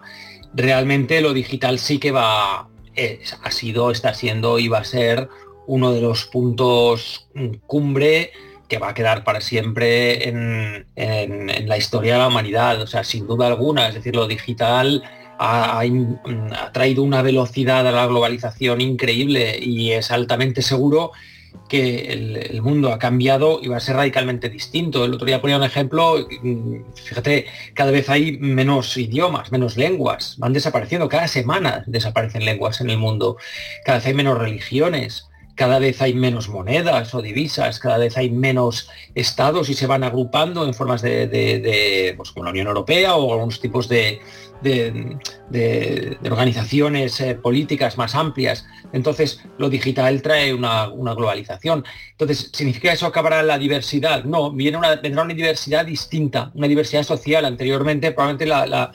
Realmente 0.53 1.19
lo 1.19 1.33
digital 1.33 1.79
sí 1.79 1.99
que 1.99 2.13
va, 2.13 2.61
ha 2.61 3.51
sido, 3.51 3.91
está 3.91 4.13
siendo 4.13 4.57
y 4.57 4.69
va 4.69 4.79
a 4.79 4.85
ser 4.85 5.27
uno 5.67 5.91
de 5.91 5.99
los 5.99 6.27
puntos 6.27 7.27
mm, 7.33 7.55
cumbre 7.67 8.31
que 8.71 8.77
va 8.77 8.91
a 8.91 8.93
quedar 8.93 9.25
para 9.25 9.41
siempre 9.41 10.29
en, 10.29 10.85
la 11.67 11.77
historia 11.77 12.13
de 12.13 12.19
la 12.19 12.29
humanidad, 12.29 12.81
o 12.81 12.87
sea, 12.87 13.03
sin 13.03 13.27
duda 13.27 13.47
alguna, 13.47 13.89
es 13.89 13.95
decir, 13.95 14.15
lo 14.15 14.27
digital 14.27 15.03
ha, 15.39 15.81
traído 16.71 17.03
una 17.03 17.21
velocidad 17.21 17.85
a 17.85 17.91
la 17.91 18.05
globalización 18.07 18.79
increíble 18.79 19.59
y 19.59 19.91
es 19.91 20.09
altamente 20.09 20.61
seguro 20.61 21.11
que 21.67 22.13
el, 22.13 22.61
mundo 22.61 22.93
ha 22.93 22.97
cambiado 22.97 23.59
y 23.61 23.67
va 23.67 23.75
a 23.75 23.81
ser 23.81 23.97
radicalmente 23.97 24.47
distinto. 24.47 25.03
El 25.03 25.15
otro 25.15 25.25
día 25.25 25.41
ponía 25.41 25.57
un 25.57 25.63
ejemplo, 25.63 26.25
fíjate, 26.95 27.47
cada 27.73 27.91
vez 27.91 28.09
hay 28.09 28.37
menos 28.37 28.95
idiomas, 28.95 29.51
menos 29.51 29.75
lenguas, 29.75 30.35
van 30.37 30.53
desapareciendo, 30.53 31.09
cada 31.09 31.27
semana 31.27 31.83
desaparecen 31.87 32.45
lenguas 32.45 32.79
en 32.79 32.89
el 32.89 32.97
mundo, 32.97 33.35
cada 33.83 33.97
vez 33.97 34.07
hay 34.07 34.13
menos 34.13 34.37
religiones, 34.37 35.27
cada 35.61 35.77
vez 35.77 36.01
hay 36.01 36.15
menos 36.15 36.49
monedas 36.49 37.13
o 37.13 37.21
divisas, 37.21 37.77
cada 37.77 37.99
vez 37.99 38.17
hay 38.17 38.31
menos 38.31 38.89
estados 39.13 39.69
y 39.69 39.75
se 39.75 39.85
van 39.85 40.03
agrupando 40.03 40.65
en 40.65 40.73
formas 40.73 41.03
de, 41.03 42.15
pues, 42.17 42.31
como 42.31 42.45
la 42.45 42.49
Unión 42.49 42.65
Europea 42.65 43.15
o 43.15 43.31
algunos 43.31 43.61
tipos 43.61 43.87
de, 43.87 44.19
organizaciones 46.23 47.21
eh, 47.21 47.35
políticas 47.35 47.95
más 47.95 48.15
amplias. 48.15 48.65
Entonces, 48.91 49.39
lo 49.59 49.69
digital 49.69 50.23
trae 50.23 50.51
una, 50.51 50.87
globalización. 50.87 51.85
Entonces, 52.09 52.49
¿significa 52.51 52.91
eso 52.91 53.05
acabará 53.05 53.43
la 53.43 53.59
diversidad? 53.59 54.23
No, 54.23 54.51
viene 54.51 54.79
una, 54.79 54.95
vendrá 54.95 55.21
una 55.21 55.35
diversidad 55.35 55.85
distinta, 55.85 56.49
una 56.55 56.67
diversidad 56.67 57.03
social. 57.03 57.45
Anteriormente, 57.45 58.13
probablemente 58.13 58.47
la 58.47 58.91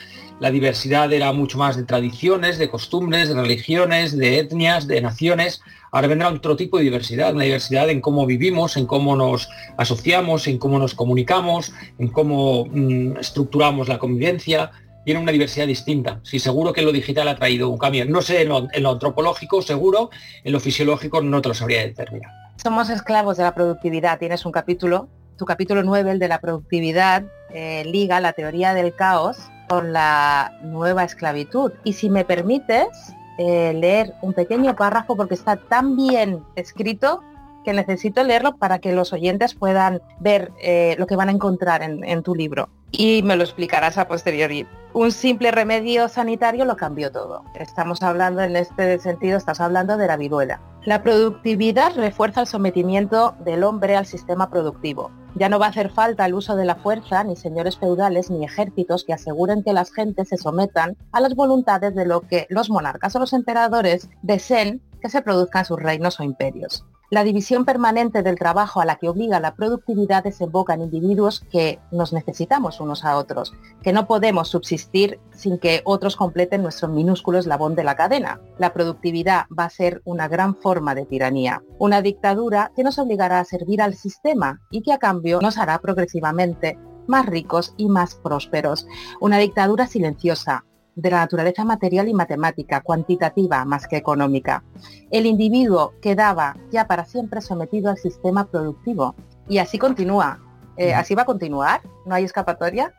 diversidad 0.51 1.13
era 1.13 1.33
mucho 1.33 1.59
más 1.59 1.77
de 1.77 1.85
tradiciones, 1.85 2.59
de 2.59 2.69
costumbres, 2.69 3.29
de 3.29 3.35
religiones, 3.35 4.17
de 4.17 4.39
etnias, 4.39 4.87
de 4.87 5.01
naciones. 5.01 5.63
Ahora 5.91 6.09
vendrá 6.09 6.29
otro 6.29 6.57
tipo 6.57 6.77
de 6.77 6.85
diversidad, 6.85 7.35
una 7.35 7.45
diversidad 7.45 7.89
en 7.89 8.01
cómo 8.01 8.27
vivimos, 8.27 8.77
en 8.77 8.87
cómo 8.87 9.17
nos 9.17 9.49
asociamos, 9.79 10.47
en 10.47 10.59
cómo 10.59 10.79
nos 10.79 10.95
comunicamos, 10.95 11.73
en 11.99 12.09
cómo 12.09 12.67
mm, 12.67 13.17
estructuramos 13.19 13.89
la 13.89 13.99
convivencia. 13.99 14.71
Tiene 15.07 15.21
una 15.21 15.33
diversidad 15.33 15.67
distinta. 15.67 16.21
Sí, 16.23 16.39
seguro 16.39 16.73
que 16.73 16.83
lo 16.83 16.93
digital 16.93 17.29
ha 17.29 17.37
traído 17.37 17.71
un 17.71 17.79
cambio. 17.79 18.05
No 18.05 18.21
sé, 18.21 18.43
en 18.43 18.49
lo, 18.49 18.91
antropológico 18.91 19.63
seguro, 19.63 20.11
en 20.45 20.53
lo 20.53 20.61
fisiológico 20.61 21.23
no 21.23 21.41
te 21.41 21.49
lo 21.49 21.55
sabría 21.55 21.81
determinar. 21.81 22.31
Somos 22.57 22.91
esclavos 22.91 23.37
de 23.39 23.45
la 23.45 23.55
productividad. 23.55 24.19
Tienes 24.19 24.45
un 24.45 24.53
capítulo, 24.53 25.09
tu 25.39 25.47
capítulo 25.47 25.83
9, 25.83 26.11
el 26.11 26.19
de 26.19 26.29
la 26.29 26.41
productividad, 26.41 27.25
eh, 27.55 27.85
liga 27.87 28.21
la 28.21 28.33
teoría 28.33 28.75
del 28.75 28.95
caos 28.95 29.39
con 29.69 29.93
la 29.93 30.53
nueva 30.63 31.05
esclavitud. 31.05 31.73
Y 31.85 31.93
si 31.93 32.11
me 32.11 32.25
permites, 32.25 33.15
eh, 33.39 33.73
leer 33.75 34.15
un 34.23 34.33
pequeño 34.33 34.75
párrafo 34.77 35.17
porque 35.17 35.35
está 35.35 35.57
tan 35.57 35.97
bien 35.97 36.43
escrito 36.55 37.23
que 37.67 37.73
necesito 37.73 38.23
leerlo 38.23 38.59
para 38.59 38.79
que 38.79 38.93
los 38.93 39.13
oyentes 39.13 39.55
puedan 39.55 40.01
ver 40.21 40.53
eh, 40.63 40.95
lo 41.01 41.09
que 41.09 41.17
van 41.17 41.29
a 41.29 41.33
encontrar 41.33 41.83
en, 41.83 42.23
tu 42.23 42.33
libro. 42.33 42.69
Y 42.93 43.25
me 43.25 43.35
lo 43.35 43.43
explicarás 43.43 43.99
a 43.99 44.07
posteriori. 44.07 44.65
Un 44.93 45.11
simple 45.11 45.51
remedio 45.51 46.09
sanitario 46.09 46.65
lo 46.65 46.77
cambió 46.77 47.11
todo. 47.11 47.43
Estamos 47.57 48.05
hablando 48.05 48.41
en 48.41 48.55
este 48.55 49.01
sentido, 49.01 49.37
estás 49.37 49.61
hablando 49.61 49.97
de 49.97 50.07
la 50.07 50.17
viruela. 50.17 50.61
La 50.85 51.03
productividad 51.03 51.97
refuerza 51.97 52.43
el 52.43 52.47
sometimiento 52.47 53.35
del 53.45 53.65
hombre 53.65 53.97
al 53.97 54.07
sistema 54.07 54.49
productivo. 54.49 55.11
Ya 55.35 55.49
no 55.49 55.59
va 55.59 55.67
a 55.67 55.71
hacer 55.71 55.91
falta 55.91 56.25
el 56.25 56.35
uso 56.35 56.55
de 56.55 56.67
la 56.67 56.77
fuerza, 56.77 57.25
ni 57.25 57.35
señores 57.35 57.77
feudales, 57.79 58.31
ni 58.31 58.45
ejércitos 58.45 59.03
que 59.05 59.13
aseguren 59.13 59.65
que 59.65 59.73
las 59.73 59.93
gentes 59.93 60.29
se 60.29 60.37
sometan 60.37 60.97
a 61.11 61.21
las 61.21 61.35
voluntades 61.35 61.97
de 61.97 62.07
lo 62.07 62.21
que 62.21 62.47
los 62.49 62.71
monarcas 62.71 63.17
o 63.17 63.19
los 63.19 63.33
emperadores 63.33 64.09
deseen 64.23 64.81
que 65.03 65.09
se 65.09 65.21
produzcan 65.21 65.65
sus 65.65 65.81
reinos 65.83 66.21
o 66.21 66.23
imperios. 66.23 66.87
La 67.09 67.23
división 67.23 67.65
permanente 67.65 68.25
del 68.25 68.37
trabajo 68.37 68.81
a 68.81 68.85
la 68.85 68.97
que 68.97 69.09
obliga 69.09 69.39
la 69.39 69.55
productividad 69.55 70.25
desemboca 70.25 70.75
en 70.75 70.83
individuos 70.83 71.41
que 71.53 71.79
nos 71.93 72.13
necesitamos 72.13 72.81
unos 72.81 73.05
a 73.05 73.17
otros, 73.17 73.55
que 73.81 73.93
no 73.93 74.09
podemos 74.09 74.49
subsistir 74.49 75.21
sin 75.31 75.59
que 75.59 75.83
otros 75.85 76.17
completen 76.17 76.63
nuestro 76.63 76.89
minúsculo 76.89 77.39
eslabón 77.39 77.77
de 77.77 77.85
la 77.85 77.95
cadena. 77.95 78.41
La 78.59 78.73
productividad 78.73 79.45
va 79.57 79.67
a 79.67 79.71
ser 79.71 80.03
una 80.05 80.27
gran 80.27 80.57
forma 80.57 80.97
de 80.97 81.07
tiranía, 81.07 81.63
una 81.79 82.03
dictadura 82.03 82.73
que 82.75 82.83
nos 82.83 82.99
obligará 82.99 83.39
a 83.39 83.45
servir 83.45 83.83
al 83.83 83.95
sistema 83.95 84.61
y 84.73 84.83
que 84.83 84.93
a 84.93 84.99
cambio 84.99 85.41
nos 85.41 85.59
hará 85.59 85.79
progresivamente 85.79 86.77
más 87.07 87.27
ricos 87.27 87.73
y 87.77 87.89
más 87.89 88.17
prósperos. 88.17 88.89
Una 89.21 89.39
dictadura 89.39 89.87
silenciosa, 89.87 90.65
de 90.97 91.11
la 91.11 91.19
naturaleza 91.19 91.65
material 91.65 92.09
y 92.09 92.15
matemática, 92.15 92.81
cuantitativa 92.81 93.65
más 93.65 93.87
que 93.87 93.97
económica. 93.97 94.65
El 95.11 95.27
individuo 95.27 95.93
quedaba 96.01 96.57
ya 96.73 96.87
para 96.87 97.05
siempre 97.05 97.41
sometido 97.43 97.91
al 97.91 97.99
sistema 97.99 98.47
productivo. 98.47 99.15
Y 99.49 99.59
así 99.59 99.79
continúa. 99.79 100.41
Eh, 100.79 100.93
así 100.93 101.15
va 101.15 101.23
a 101.23 101.25
continuar, 101.25 101.81
no 102.05 102.15
hay 102.15 102.25
escapatoria. 102.25 102.93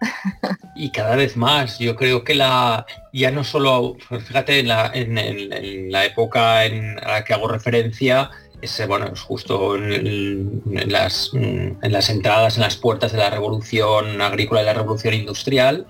y 0.76 0.92
cada 0.92 1.16
vez 1.16 1.38
más, 1.38 1.78
yo 1.78 1.96
creo 1.96 2.24
que 2.24 2.34
la 2.34 2.88
ya 3.14 3.30
no 3.30 3.44
solo, 3.44 3.98
fíjate, 4.00 4.60
en 4.60 4.68
la, 4.68 4.92
en, 4.94 5.92
la 5.92 6.06
época 6.06 6.66
en 6.66 6.98
a 7.00 7.08
la 7.10 7.24
que 7.24 7.36
hago 7.36 7.48
referencia, 7.48 8.32
es, 8.64 8.88
bueno, 8.88 9.06
es 9.14 9.22
justo 9.22 9.76
en, 9.76 10.64
las, 10.92 11.32
en 11.36 11.78
las 11.92 12.10
entradas, 12.10 12.56
en 12.56 12.64
las 12.64 12.78
puertas 12.78 13.12
de 13.12 13.20
la 13.20 13.30
revolución 13.30 14.22
agrícola 14.24 14.64
y 14.64 14.66
la 14.66 14.74
revolución 14.74 15.14
industrial, 15.14 15.86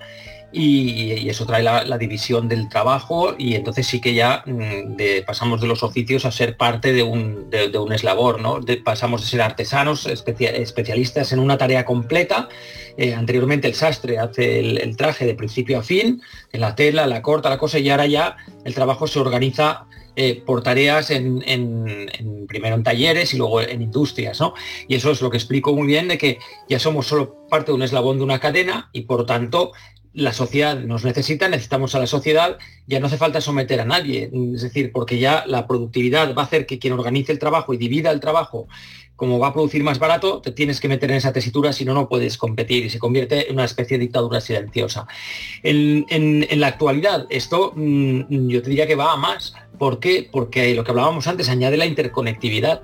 y, 0.52 1.28
eso 1.28 1.44
trae 1.46 1.62
la, 1.62 1.98
división 1.98 2.48
del 2.48 2.68
trabajo 2.68 3.34
y 3.36 3.54
entonces 3.54 3.86
sí 3.86 4.00
que 4.00 4.14
ya 4.14 4.42
mm, 4.46 4.96
pasamos 5.26 5.60
de 5.60 5.66
los 5.66 5.82
oficios 5.82 6.24
a 6.24 6.30
ser 6.30 6.56
parte 6.56 6.92
de 6.92 7.02
un, 7.02 7.48
eslabor, 7.92 8.40
¿no? 8.40 8.60
pasamos 8.84 9.20
de 9.22 9.26
ser 9.26 9.42
artesanos, 9.42 10.06
especialistas 10.06 11.32
en 11.32 11.38
una 11.40 11.58
tarea 11.58 11.84
completa. 11.84 12.48
Eh, 12.96 13.14
anteriormente 13.14 13.68
el 13.68 13.74
sastre 13.74 14.18
hace 14.18 14.60
el, 14.60 14.96
traje 14.96 15.26
de 15.26 15.34
principio 15.34 15.78
a 15.78 15.82
fin, 15.82 16.20
en 16.52 16.60
la 16.60 16.74
tela, 16.74 17.06
la 17.06 17.22
corta, 17.22 17.48
la 17.48 17.58
cosa, 17.58 17.78
y 17.78 17.88
ahora 17.90 18.06
ya 18.06 18.36
el 18.64 18.74
trabajo 18.74 19.06
se 19.06 19.20
organiza 19.20 19.86
eh, 20.16 20.42
por 20.44 20.64
tareas 20.64 21.12
en, 21.12 21.38
primero 22.48 22.74
en 22.74 22.82
talleres 22.82 23.34
y 23.34 23.36
luego 23.36 23.60
en 23.60 23.82
industrias, 23.82 24.40
¿no? 24.40 24.54
Y 24.88 24.96
eso 24.96 25.12
es 25.12 25.22
lo 25.22 25.30
que 25.30 25.36
explico 25.36 25.72
muy 25.72 25.86
bien 25.86 26.08
de 26.08 26.18
que 26.18 26.38
ya 26.68 26.80
somos 26.80 27.06
solo 27.06 27.46
parte 27.48 27.70
de 27.70 27.76
un 27.76 27.82
eslabón 27.82 28.18
de 28.18 28.24
una 28.24 28.40
cadena 28.40 28.90
y 28.92 29.02
por 29.02 29.26
tanto 29.26 29.70
la 30.18 30.32
sociedad 30.32 30.78
nos 30.78 31.04
necesita, 31.04 31.48
necesitamos 31.48 31.94
a 31.94 32.00
la 32.00 32.06
sociedad, 32.06 32.58
ya 32.86 33.00
no 33.00 33.06
hace 33.06 33.16
falta 33.16 33.40
someter 33.40 33.80
a 33.80 33.84
nadie, 33.84 34.30
es 34.54 34.62
decir, 34.62 34.90
porque 34.92 35.18
ya 35.18 35.44
la 35.46 35.66
productividad 35.66 36.34
va 36.34 36.42
a 36.42 36.44
hacer 36.46 36.66
que 36.66 36.78
quien 36.78 36.92
organice 36.94 37.32
el 37.32 37.38
trabajo 37.38 37.72
y 37.72 37.76
divida 37.76 38.10
el 38.10 38.20
trabajo, 38.20 38.68
como 39.18 39.40
va 39.40 39.48
a 39.48 39.52
producir 39.52 39.82
más 39.82 39.98
barato, 39.98 40.40
te 40.40 40.52
tienes 40.52 40.80
que 40.80 40.86
meter 40.86 41.10
en 41.10 41.16
esa 41.16 41.32
tesitura, 41.32 41.72
si 41.72 41.84
no, 41.84 41.92
no 41.92 42.08
puedes 42.08 42.38
competir 42.38 42.84
y 42.84 42.88
se 42.88 43.00
convierte 43.00 43.48
en 43.48 43.54
una 43.54 43.64
especie 43.64 43.98
de 43.98 44.02
dictadura 44.02 44.40
silenciosa. 44.40 45.08
En, 45.64 46.46
la 46.60 46.68
actualidad, 46.68 47.26
esto 47.28 47.72
mm, 47.74 48.48
yo 48.48 48.62
te 48.62 48.70
diría 48.70 48.86
que 48.86 48.94
va 48.94 49.12
a 49.12 49.16
más. 49.16 49.54
¿Por 49.76 49.98
qué? 49.98 50.28
Porque 50.30 50.72
lo 50.72 50.84
que 50.84 50.92
hablábamos 50.92 51.26
antes 51.26 51.48
añade 51.48 51.76
la 51.76 51.86
interconectividad. 51.86 52.82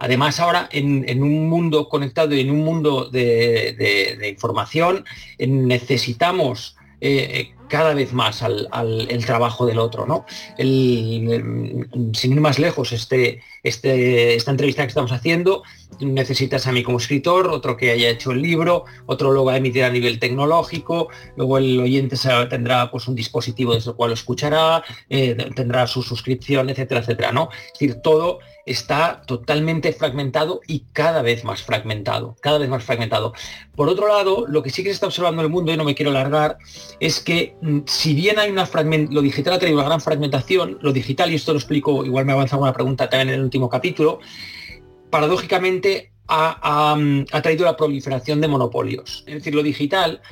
Además, 0.00 0.40
ahora 0.40 0.68
en, 0.72 1.22
un 1.22 1.48
mundo 1.48 1.88
conectado 1.88 2.34
y 2.34 2.40
en 2.40 2.50
un 2.50 2.64
mundo 2.64 3.08
de, 3.08 4.28
información, 4.28 5.04
necesitamos 5.38 6.76
eh, 7.04 7.54
cada 7.68 7.94
vez 7.94 8.12
más 8.12 8.42
al, 8.42 8.68
el 9.10 9.26
trabajo 9.26 9.66
del 9.66 9.78
otro. 9.78 10.06
¿no? 10.06 10.24
sin 10.56 12.32
ir 12.32 12.40
más 12.40 12.58
lejos, 12.58 12.92
este, 12.92 13.42
este, 13.62 14.34
esta 14.36 14.50
entrevista 14.50 14.82
que 14.82 14.88
estamos 14.88 15.10
haciendo, 15.10 15.62
necesitas 16.00 16.66
a 16.66 16.72
mí 16.72 16.82
como 16.82 16.98
escritor, 16.98 17.48
otro 17.48 17.76
que 17.76 17.90
haya 17.90 18.08
hecho 18.08 18.32
el 18.32 18.42
libro, 18.42 18.84
otro 19.06 19.32
lo 19.32 19.44
va 19.44 19.54
a 19.54 19.56
emitir 19.56 19.84
a 19.84 19.90
nivel 19.90 20.18
tecnológico, 20.18 21.08
luego 21.36 21.58
el 21.58 21.80
oyente 21.80 22.16
tendrá 22.48 22.90
pues, 22.90 23.08
un 23.08 23.14
dispositivo 23.14 23.74
desde 23.74 23.90
el 23.90 23.96
cual 23.96 24.10
lo 24.10 24.14
escuchará, 24.14 24.82
eh, 25.08 25.34
tendrá 25.54 25.86
su 25.86 26.02
suscripción, 26.02 26.70
etcétera, 26.70 27.00
etcétera. 27.00 27.32
¿no? 27.32 27.48
Es 27.52 27.78
decir, 27.78 27.96
todo 28.02 28.40
está 28.66 29.22
totalmente 29.26 29.92
fragmentado 29.92 30.60
y 30.66 30.84
cada 30.92 31.22
vez 31.22 31.44
más 31.44 31.62
fragmentado, 31.62 32.36
cada 32.40 32.58
vez 32.58 32.68
más 32.68 32.84
fragmentado. 32.84 33.32
Por 33.74 33.88
otro 33.88 34.08
lado, 34.08 34.46
lo 34.46 34.62
que 34.62 34.70
sí 34.70 34.82
que 34.82 34.90
se 34.90 34.94
está 34.94 35.06
observando 35.06 35.42
en 35.42 35.46
el 35.46 35.52
mundo, 35.52 35.72
y 35.72 35.76
no 35.76 35.84
me 35.84 35.94
quiero 35.94 36.10
alargar, 36.10 36.58
es 37.00 37.20
que 37.20 37.56
mm, 37.60 37.80
si 37.86 38.14
bien 38.14 38.38
hay 38.38 38.50
una 38.50 38.66
fragment 38.66 39.12
lo 39.12 39.20
digital 39.20 39.54
ha 39.54 39.58
traído 39.58 39.78
una 39.78 39.86
gran 39.86 40.00
fragmentación, 40.00 40.78
lo 40.80 40.92
digital, 40.92 41.32
y 41.32 41.36
esto 41.36 41.52
lo 41.52 41.58
explico, 41.58 42.04
igual 42.04 42.24
me 42.24 42.32
avanza 42.32 42.56
una 42.56 42.72
pregunta 42.72 43.08
también 43.08 43.30
en 43.30 43.34
el 43.36 43.42
último 43.42 43.68
capítulo, 43.68 44.20
paradójicamente 45.12 46.10
ha, 46.26 46.96
traído 47.42 47.66
la 47.66 47.76
proliferación 47.76 48.40
de 48.40 48.48
monopolios. 48.48 49.24
Es 49.26 49.34
decir, 49.34 49.54
lo 49.54 49.62
digital 49.62 50.22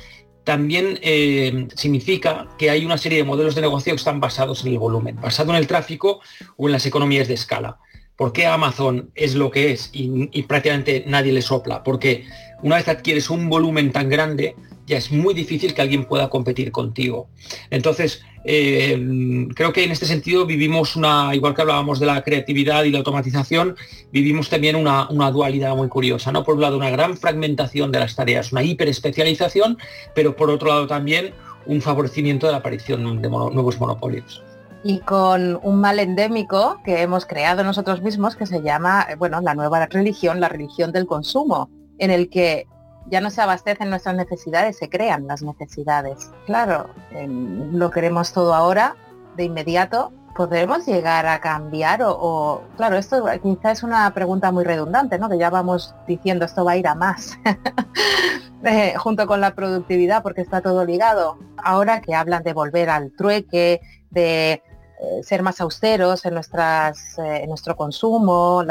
también 0.43 0.99
eh, 1.03 1.69
significa 1.77 2.49
que 2.59 2.71
hay 2.71 2.87
una 2.87 2.97
serie 2.97 3.19
de 3.19 3.25
modelos 3.25 3.55
de 3.55 3.61
negocio 3.61 3.93
que 3.93 3.99
están 3.99 4.21
basados 4.21 4.65
en 4.65 4.73
el 4.73 4.79
volumen, 4.79 5.21
basado 5.21 5.51
en 5.51 5.57
el 5.57 5.67
tráfico 5.67 6.21
o 6.57 6.67
en 6.67 6.73
las 6.73 6.87
economías 6.87 7.29
de 7.29 7.35
escala. 7.35 7.79
¿Por 8.17 8.33
qué 8.33 8.47
Amazon 8.47 9.11
es 9.15 9.35
lo 9.35 9.51
que 9.51 9.73
es 9.73 9.91
y, 9.93 10.43
prácticamente 10.45 11.05
nadie 11.07 11.33
le 11.33 11.43
sopla? 11.43 11.83
Porque 11.83 12.25
una 12.63 12.77
vez 12.77 12.89
adquieres 12.89 13.31
un 13.31 13.49
volumen 13.49 13.93
tan 13.93 14.09
grande, 14.09 14.57
ya 14.87 14.99
es 14.99 15.11
muy 15.13 15.35
difícil 15.35 15.73
que 15.73 15.83
alguien 15.83 16.05
pueda 16.05 16.29
competir 16.29 16.73
contigo. 16.73 17.29
Entonces, 17.71 18.23
eh, 18.45 19.47
creo 19.55 19.73
que 19.73 19.85
en 19.85 19.93
este 19.93 20.07
sentido 20.07 20.47
vivimos 20.47 20.97
una, 20.97 21.35
igual 21.35 21.55
que 21.55 21.63
hablábamos 21.63 22.01
de 22.01 22.07
la 22.07 22.23
creatividad 22.23 22.85
y 22.85 22.91
la 22.91 22.99
automatización, 22.99 23.77
vivimos 24.13 24.49
también 24.49 24.77
una, 24.77 25.07
dualidad 25.31 25.77
muy 25.77 25.89
curiosa, 25.89 26.33
¿no? 26.33 26.43
Por 26.43 26.57
un 26.57 26.63
lado, 26.63 26.77
una 26.77 26.91
gran 26.91 27.17
fragmentación 27.17 27.93
de 27.93 28.01
las 28.01 28.17
tareas, 28.17 28.53
una 28.53 28.63
hiperespecialización, 28.63 29.79
pero 30.15 30.35
por 30.35 30.51
otro 30.51 30.69
lado 30.69 30.87
también 30.87 31.33
un 31.67 31.81
favorecimiento 31.81 32.47
de 32.47 32.53
la 32.53 32.59
aparición 32.59 33.23
de 33.23 33.29
nuevos 33.29 33.79
monopolios 33.79 34.43
y 34.83 34.99
con 35.01 35.61
un 35.63 35.81
mal 35.81 35.99
endémico 35.99 36.81
que 36.85 37.03
hemos 37.03 37.27
creado 37.27 37.63
nosotros 37.63 38.01
mismos 38.01 38.35
que 38.35 38.47
se 38.47 38.63
llama, 38.63 39.07
bueno, 39.19 39.41
la 39.43 39.55
nueva 39.55 39.85
religión, 39.87 40.41
la 40.41 40.49
religión 40.49 40.91
del 40.91 41.07
consumo, 41.07 41.69
en 42.01 42.11
el 42.11 42.29
que 42.29 42.67
ya 43.07 43.21
no 43.21 43.31
se 43.31 43.43
abastecen 43.43 43.91
nuestras 43.91 44.17
necesidades, 44.17 44.79
se 44.79 44.89
crean 44.89 45.27
las 45.27 45.43
necesidades. 45.43 46.31
Claro, 46.47 46.91
lo 47.73 47.91
queremos 47.91 48.33
todo 48.33 48.55
ahora, 48.55 48.97
de 49.37 49.45
inmediato, 49.45 50.13
¿podremos 50.35 50.87
llegar 50.87 51.27
a 51.27 51.41
cambiar 51.41 52.01
o, 52.03 52.63
claro, 52.77 52.97
esto 52.97 53.25
quizá 53.43 53.73
es 53.73 53.83
una 53.83 54.13
pregunta 54.15 54.51
muy 54.51 54.65
redundante, 54.65 55.19
¿no? 55.19 55.29
Que 55.29 55.39
ya 55.39 55.51
vamos 55.51 55.95
diciendo 56.07 56.45
esto 56.45 56.65
va 56.65 56.73
a 56.73 56.77
ir 56.77 56.89
a 56.89 56.95
más 56.95 57.39
eh, 58.65 58.95
junto 58.97 59.27
con 59.27 59.41
la 59.41 59.55
productividad 59.55 60.23
porque 60.23 60.41
está 60.41 60.61
todo 60.61 60.85
ligado. 60.85 61.39
Ahora 61.63 62.01
que 62.01 62.15
hablan 62.15 62.43
de 62.43 62.53
volver 62.53 62.91
al 62.91 63.13
trueque, 63.13 63.81
de 64.11 64.53
eh, 64.53 64.63
ser 65.23 65.43
más 65.43 65.61
austeros 65.61 66.25
en, 66.25 66.35
nuestras, 66.35 67.19
eh, 67.19 67.41
en 67.43 67.49
nuestro 67.49 67.77
consumo, 67.77 68.63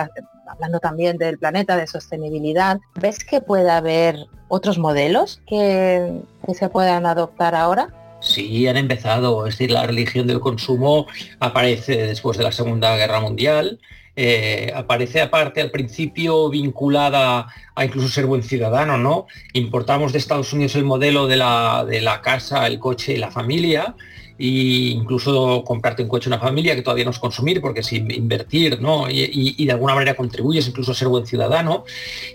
hablando 0.48 0.80
también 0.80 1.18
del 1.18 1.38
planeta, 1.38 1.76
de 1.76 1.88
sostenibilidad. 1.88 2.80
¿Ves 2.96 3.24
que 3.24 3.42
puede 3.42 3.70
haber 3.70 4.28
otros 4.48 4.78
modelos 4.78 5.42
que, 5.48 6.22
se 6.54 6.70
puedan 6.70 7.06
adoptar 7.06 7.56
ahora? 7.56 7.94
Sí, 8.22 8.68
han 8.68 8.78
empezado. 8.78 9.48
Es 9.48 9.56
decir, 9.56 9.72
la 9.72 9.86
religión 9.86 10.28
del 10.28 10.40
consumo 10.40 11.08
aparece 11.40 12.08
después 12.08 12.38
de 12.38 12.44
la 12.44 12.52
Segunda 12.52 12.96
Guerra 12.96 13.20
Mundial. 13.20 13.80
Eh, 14.16 14.74
aparece 14.76 15.22
aparte 15.22 15.62
al 15.62 15.72
principio 15.72 16.50
vinculada 16.50 17.48
a 17.74 17.86
incluso 17.86 18.10
ser 18.10 18.26
buen 18.26 18.44
ciudadano, 18.44 18.98
¿no? 18.98 19.28
Importamos 19.54 20.12
de 20.12 20.18
Estados 20.18 20.52
Unidos 20.52 20.76
el 20.76 20.84
modelo 20.84 21.28
de 21.28 21.38
la, 21.38 21.86
de 21.88 22.02
la 22.02 22.22
casa, 22.22 22.68
el 22.68 22.80
coche 22.80 23.14
y 23.14 23.18
la 23.18 23.32
familia 23.32 23.96
e 24.40 24.92
incluso 24.96 25.64
comprarte 25.66 26.02
un 26.02 26.08
coche 26.08 26.30
una 26.30 26.40
familia 26.40 26.74
que 26.74 26.82
todavía 26.82 27.04
no 27.04 27.12
es 27.12 27.20
consumir 27.20 27.60
porque 27.60 27.82
es 27.82 27.92
invertir 27.92 28.82
¿no? 28.82 29.10
y, 29.10 29.66
de 29.66 29.72
alguna 29.72 29.94
manera 29.94 30.16
contribuyes 30.16 30.68
incluso 30.68 30.94
a 30.94 30.96
ser 30.96 31.10
buen 31.10 31.26
ciudadano 31.26 31.84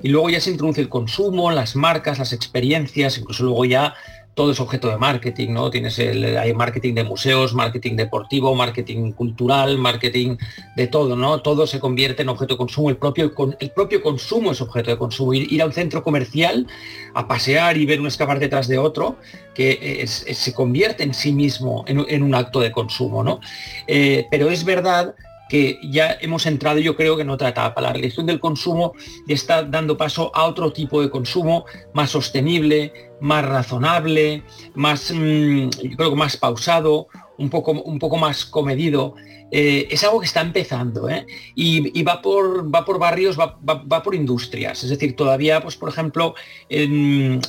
y 0.02 0.08
luego 0.08 0.28
ya 0.28 0.40
se 0.40 0.50
introduce 0.50 0.82
el 0.82 0.90
consumo 0.90 1.50
las 1.50 1.76
marcas 1.76 2.18
las 2.18 2.34
experiencias 2.34 3.16
incluso 3.16 3.44
luego 3.44 3.64
ya 3.64 3.94
todo 4.34 4.50
es 4.50 4.60
objeto 4.60 4.88
de 4.88 4.98
marketing, 4.98 5.52
¿no? 5.52 5.70
Tienes 5.70 5.98
el, 5.98 6.36
hay 6.36 6.52
marketing 6.52 6.94
de 6.94 7.04
museos, 7.04 7.54
marketing 7.54 7.96
deportivo, 7.96 8.54
marketing 8.54 9.12
cultural, 9.12 9.78
marketing 9.78 10.36
de 10.76 10.86
todo, 10.88 11.16
¿no? 11.16 11.40
Todo 11.40 11.66
se 11.66 11.80
convierte 11.80 12.22
en 12.22 12.28
objeto 12.28 12.54
de 12.54 12.58
consumo, 12.58 12.90
el 12.90 12.96
propio, 12.96 13.32
el 13.60 13.70
propio 13.70 14.02
consumo 14.02 14.52
es 14.52 14.60
objeto 14.60 14.90
de 14.90 14.98
consumo. 14.98 15.34
Ir, 15.34 15.62
a 15.62 15.66
un 15.66 15.72
centro 15.72 16.02
comercial 16.02 16.66
a 17.14 17.28
pasear 17.28 17.76
y 17.76 17.86
ver 17.86 18.00
un 18.00 18.08
escapar 18.08 18.40
detrás 18.40 18.66
de 18.66 18.78
otro, 18.78 19.16
que 19.54 20.04
se 20.06 20.52
convierte 20.52 21.04
en 21.04 21.14
sí 21.14 21.32
mismo 21.32 21.84
en, 21.86 22.22
un 22.22 22.34
acto 22.34 22.60
de 22.60 22.72
consumo, 22.72 23.22
¿no? 23.22 23.40
Eh, 23.86 24.26
pero 24.30 24.50
es 24.50 24.64
verdad 24.64 25.14
que 25.48 25.78
ya 25.82 26.16
hemos 26.20 26.46
entrado 26.46 26.78
yo 26.78 26.96
creo 26.96 27.16
que 27.16 27.22
en 27.22 27.30
otra 27.30 27.50
etapa. 27.50 27.80
La 27.80 27.92
religión 27.92 28.26
del 28.26 28.40
consumo 28.40 28.94
está 29.28 29.62
dando 29.62 29.96
paso 29.96 30.30
a 30.34 30.44
otro 30.44 30.72
tipo 30.72 31.02
de 31.02 31.10
consumo 31.10 31.64
más 31.92 32.10
sostenible, 32.10 33.10
más 33.20 33.44
razonable, 33.44 34.42
más, 34.74 35.12
mm, 35.12 35.70
yo 35.70 35.96
creo 35.96 36.10
que 36.10 36.16
más 36.16 36.36
pausado, 36.36 37.08
un 37.38 37.50
poco, 37.50 37.72
un 37.72 37.98
poco 37.98 38.16
más 38.16 38.44
comedido. 38.44 39.14
Eh, 39.50 39.86
es 39.90 40.02
algo 40.02 40.18
que 40.18 40.26
está 40.26 40.40
empezando 40.40 41.08
¿eh? 41.08 41.26
y, 41.54 42.02
va, 42.02 42.20
por, 42.20 42.74
va 42.74 42.84
por 42.84 42.98
barrios, 42.98 43.38
va, 43.38 44.02
por 44.02 44.14
industrias. 44.14 44.82
Es 44.82 44.90
decir, 44.90 45.14
todavía, 45.14 45.60
pues 45.62 45.76
por 45.76 45.88
ejemplo, 45.88 46.34
eh, 46.68 47.40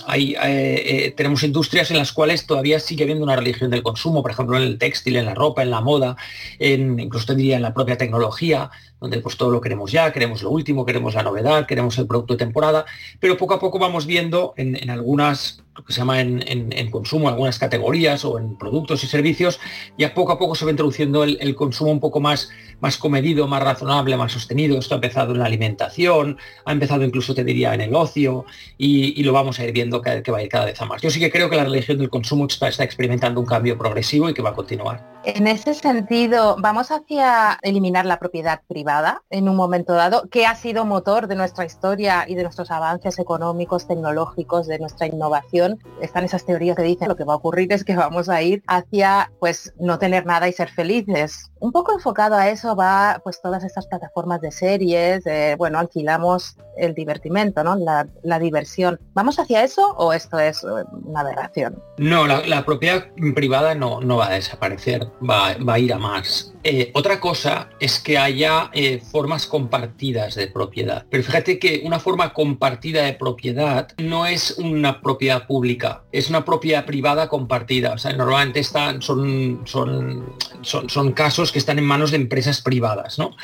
tenemos 1.17 1.43
industrias 1.43 1.89
en 1.91 1.97
las 1.97 2.11
cuales 2.11 2.45
todavía 2.45 2.79
sigue 2.79 3.03
habiendo 3.03 3.23
una 3.23 3.35
religión 3.35 3.71
del 3.71 3.81
consumo, 3.81 4.21
por 4.21 4.31
ejemplo, 4.31 4.57
en 4.57 4.63
el 4.63 4.77
textil, 4.77 5.15
en 5.15 5.25
la 5.25 5.33
ropa, 5.33 5.63
en 5.63 5.71
la 5.71 5.81
moda, 5.81 6.15
en, 6.59 6.99
incluso 6.99 7.27
tendría 7.27 7.55
en 7.55 7.63
la 7.63 7.73
propia 7.73 7.97
tecnología, 7.97 8.69
donde 8.99 9.19
pues 9.19 9.37
todo 9.37 9.51
lo 9.51 9.61
queremos 9.61 9.91
ya, 9.91 10.11
queremos 10.11 10.41
lo 10.41 10.49
último, 10.49 10.85
queremos 10.85 11.13
la 11.15 11.23
novedad, 11.23 11.65
queremos 11.65 11.97
el 11.97 12.07
producto 12.07 12.33
de 12.33 12.39
temporada, 12.39 12.85
pero 13.19 13.37
poco 13.37 13.53
a 13.53 13.59
poco 13.59 13.77
vamos 13.77 14.05
viendo 14.05 14.53
en, 14.57 14.89
algunas, 14.89 15.63
lo 15.75 15.83
que 15.83 15.93
se 15.93 15.99
llama 15.99 16.21
en, 16.21 16.43
en, 16.47 16.91
consumo, 16.91 17.27
algunas 17.27 17.59
categorías 17.59 18.23
o 18.25 18.39
en 18.39 18.57
productos 18.57 19.03
y 19.03 19.07
servicios, 19.07 19.59
ya 19.97 20.13
poco 20.13 20.31
a 20.31 20.39
poco 20.39 20.55
se 20.55 20.65
va 20.65 20.71
introduciendo 20.71 21.23
el, 21.23 21.55
consumo 21.55 21.91
un 21.91 21.99
poco 21.99 22.19
más, 22.19 22.49
más 22.79 22.97
comedido, 22.97 23.47
más 23.47 23.61
razonable, 23.61 24.15
más 24.17 24.31
sostenido. 24.31 24.77
Esto 24.79 24.95
ha 24.95 24.97
empezado 24.97 25.33
en 25.33 25.39
la 25.39 25.45
alimentación, 25.45 26.37
ha 26.65 26.71
empezado 26.71 27.03
incluso, 27.03 27.35
te 27.35 27.43
diría, 27.43 27.73
en 27.73 27.81
el 27.81 27.93
ocio 27.93 28.45
y, 28.77 29.23
lo 29.23 29.33
vamos 29.33 29.59
a 29.59 29.65
ir 29.65 29.73
viendo 29.73 30.01
que, 30.01 30.21
que, 30.21 30.31
va 30.31 30.37
a 30.37 30.43
ir 30.43 30.49
cada 30.49 30.65
vez 30.65 30.79
a 30.81 30.85
más. 30.85 31.01
Yo 31.01 31.09
sí 31.09 31.19
que 31.19 31.31
creo 31.31 31.49
que 31.49 31.55
la 31.55 31.63
religión 31.63 31.97
del 31.97 32.09
consumo 32.09 32.45
está 32.47 32.83
experimentando 32.83 33.39
un 33.39 33.47
cambio 33.47 33.77
progresivo 33.77 34.29
y 34.29 34.33
que 34.33 34.41
va 34.41 34.51
a 34.51 34.53
continuar. 34.53 35.14
En 35.27 35.47
ese 35.47 35.73
sentido, 35.73 36.55
vamos 36.59 36.91
hacia 36.91 37.57
eliminar 37.63 38.05
la 38.05 38.19
propiedad 38.19 38.61
privada 38.67 39.23
en 39.31 39.49
un 39.49 39.55
momento 39.55 39.93
dado, 39.93 40.29
que 40.29 40.45
ha 40.45 40.53
sido 40.53 40.85
motor 40.85 41.25
de 41.25 41.35
nuestra 41.35 41.65
historia 41.65 42.25
y 42.27 42.35
de 42.35 42.43
nuestros 42.43 42.69
avances 42.69 43.17
económicos, 43.17 43.87
tecnológicos, 43.87 44.67
de 44.67 44.77
nuestra 44.77 45.07
innovación. 45.07 45.79
Están 45.99 46.25
esas 46.25 46.45
teorías 46.45 46.77
que 46.77 46.83
dicen 46.83 47.07
lo 47.07 47.15
que 47.15 47.23
va 47.23 47.33
a 47.33 47.37
ocurrir 47.37 47.73
es 47.73 47.83
que 47.83 47.95
vamos 47.95 48.29
a 48.29 48.43
ir 48.43 48.61
hacia 48.67 49.31
pues 49.39 49.73
no 49.79 49.97
tener 49.97 50.27
nada 50.27 50.47
y 50.47 50.53
ser 50.53 50.69
felices. 50.69 51.49
Un 51.59 51.71
poco 51.71 51.93
enfocado 51.93 52.35
a 52.35 52.49
eso 52.49 52.75
va 52.75 53.19
pues 53.23 53.41
todas 53.41 53.63
estas 53.63 53.87
plataformas 53.87 54.41
de 54.41 54.51
series, 54.51 55.23
bueno, 55.57 55.79
alquilamos 55.79 56.55
el 56.77 56.93
divertimento, 56.93 57.63
¿no? 57.63 57.75
La, 57.75 58.39
diversión. 58.39 58.99
¿Vamos 59.13 59.39
hacia 59.39 59.63
eso 59.63 59.95
o 59.97 60.13
esto 60.13 60.37
es 60.37 60.63
eh, 60.63 60.67
una 61.05 61.21
aberración? 61.21 61.81
No, 61.97 62.27
la, 62.27 62.65
propiedad 62.65 63.05
privada 63.33 63.73
no, 63.73 64.01
no 64.01 64.17
va 64.17 64.27
a 64.27 64.31
desaparecer 64.31 65.07
va, 65.21 65.55
a 65.73 65.79
ir 65.79 65.93
a 65.93 65.97
más. 65.97 66.53
Eh, 66.63 66.91
otra 66.93 67.19
cosa 67.19 67.69
es 67.79 67.99
que 67.99 68.17
haya 68.17 68.69
eh, 68.73 69.01
formas 69.11 69.45
compartidas 69.45 70.35
de 70.35 70.47
propiedad. 70.47 71.05
Pero 71.09 71.23
fíjate 71.23 71.59
que 71.59 71.81
una 71.83 71.99
forma 71.99 72.33
compartida 72.33 73.03
de 73.03 73.13
propiedad 73.13 73.89
no 73.97 74.25
es 74.25 74.57
una 74.57 75.01
propiedad 75.01 75.47
pública, 75.47 76.03
es 76.11 76.29
una 76.29 76.43
propiedad 76.43 76.85
privada 76.85 77.29
compartida. 77.29 77.93
O 77.93 77.97
sea, 77.97 78.13
normalmente 78.13 78.59
están, 78.59 79.01
son, 79.01 79.61
son, 79.65 80.35
son, 80.61 80.89
son 80.89 81.11
casos 81.13 81.51
que 81.51 81.59
están 81.59 81.79
en 81.79 81.85
manos 81.85 82.11
de 82.11 82.17
empresas 82.17 82.61
privadas, 82.61 83.19
¿no? 83.19 83.35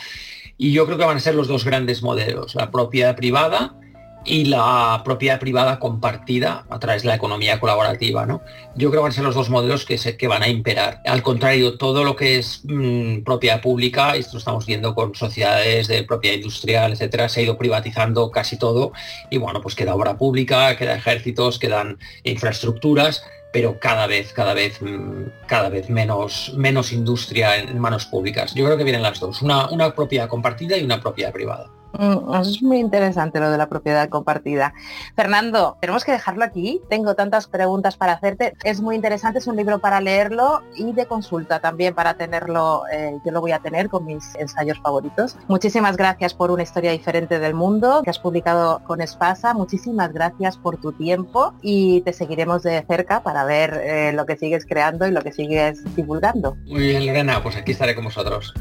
Y 0.57 0.73
yo 0.73 0.85
creo 0.85 0.97
que 0.97 1.05
van 1.05 1.17
a 1.17 1.19
ser 1.19 1.35
los 1.35 1.47
dos 1.47 1.65
grandes 1.65 2.03
modelos, 2.03 2.53
la 2.55 2.69
propiedad 2.69 3.15
privada 3.15 3.80
y 4.23 4.45
la 4.45 5.01
propiedad 5.03 5.39
privada 5.39 5.79
compartida 5.79 6.65
a 6.69 6.79
través 6.79 7.01
de 7.01 7.09
la 7.09 7.15
economía 7.15 7.59
colaborativa. 7.59 8.25
¿no? 8.25 8.41
Yo 8.75 8.89
creo 8.89 9.01
que 9.01 9.03
van 9.03 9.11
a 9.11 9.15
ser 9.15 9.23
los 9.23 9.35
dos 9.35 9.49
modelos 9.49 9.85
que, 9.85 9.97
se, 9.97 10.17
que 10.17 10.27
van 10.27 10.43
a 10.43 10.47
imperar. 10.47 11.01
Al 11.05 11.23
contrario, 11.23 11.77
todo 11.77 12.03
lo 12.03 12.15
que 12.15 12.37
es 12.37 12.61
mm, 12.63 13.23
propiedad 13.23 13.61
pública, 13.61 14.15
esto 14.15 14.33
lo 14.33 14.39
estamos 14.39 14.65
viendo 14.65 14.93
con 14.93 15.15
sociedades 15.15 15.87
de 15.87 16.03
propiedad 16.03 16.35
industrial, 16.35 16.93
etcétera, 16.93 17.29
se 17.29 17.39
ha 17.39 17.43
ido 17.43 17.57
privatizando 17.57 18.29
casi 18.31 18.57
todo 18.57 18.91
y 19.29 19.37
bueno, 19.37 19.61
pues 19.61 19.75
queda 19.75 19.95
obra 19.95 20.17
pública, 20.17 20.75
queda 20.77 20.95
ejércitos, 20.95 21.57
quedan 21.57 21.97
infraestructuras, 22.23 23.23
pero 23.51 23.79
cada 23.79 24.07
vez, 24.07 24.33
cada 24.33 24.53
vez, 24.53 24.81
mm, 24.81 25.47
cada 25.47 25.69
vez 25.69 25.89
menos, 25.89 26.53
menos 26.55 26.93
industria 26.93 27.57
en 27.57 27.79
manos 27.79 28.05
públicas. 28.05 28.53
Yo 28.53 28.65
creo 28.65 28.77
que 28.77 28.83
vienen 28.83 29.01
las 29.01 29.19
dos, 29.19 29.41
una, 29.41 29.69
una 29.69 29.95
propiedad 29.95 30.27
compartida 30.27 30.77
y 30.77 30.83
una 30.83 31.01
propiedad 31.01 31.33
privada. 31.33 31.69
Mm, 31.97 32.33
es 32.35 32.61
muy 32.61 32.79
interesante 32.79 33.39
lo 33.39 33.49
de 33.51 33.57
la 33.57 33.67
propiedad 33.67 34.07
compartida. 34.09 34.73
Fernando, 35.15 35.77
tenemos 35.81 36.05
que 36.05 36.11
dejarlo 36.11 36.43
aquí. 36.43 36.81
Tengo 36.89 37.15
tantas 37.15 37.47
preguntas 37.47 37.97
para 37.97 38.13
hacerte. 38.13 38.53
Es 38.63 38.81
muy 38.81 38.95
interesante, 38.95 39.39
es 39.39 39.47
un 39.47 39.55
libro 39.55 39.79
para 39.79 40.01
leerlo 40.01 40.61
y 40.75 40.93
de 40.93 41.05
consulta 41.05 41.59
también 41.59 41.93
para 41.93 42.15
tenerlo. 42.15 42.83
Eh, 42.91 43.17
yo 43.25 43.31
lo 43.31 43.41
voy 43.41 43.51
a 43.51 43.59
tener 43.59 43.89
con 43.89 44.05
mis 44.05 44.35
ensayos 44.35 44.79
favoritos. 44.79 45.37
Muchísimas 45.47 45.97
gracias 45.97 46.33
por 46.33 46.51
una 46.51 46.63
historia 46.63 46.91
diferente 46.91 47.39
del 47.39 47.53
mundo 47.53 48.01
que 48.03 48.09
has 48.09 48.19
publicado 48.19 48.81
con 48.85 49.01
Espasa. 49.01 49.53
Muchísimas 49.53 50.13
gracias 50.13 50.57
por 50.57 50.77
tu 50.77 50.93
tiempo 50.93 51.53
y 51.61 52.01
te 52.01 52.13
seguiremos 52.13 52.63
de 52.63 52.83
cerca 52.87 53.21
para 53.21 53.43
ver 53.43 53.73
eh, 53.83 54.13
lo 54.13 54.25
que 54.25 54.37
sigues 54.37 54.65
creando 54.65 55.07
y 55.07 55.11
lo 55.11 55.21
que 55.21 55.31
sigues 55.31 55.83
divulgando. 55.95 56.55
Muy 56.65 56.83
bien, 56.83 57.05
Lorena, 57.05 57.41
pues 57.43 57.55
aquí 57.55 57.71
estaré 57.71 57.95
con 57.95 58.05
vosotros. 58.05 58.53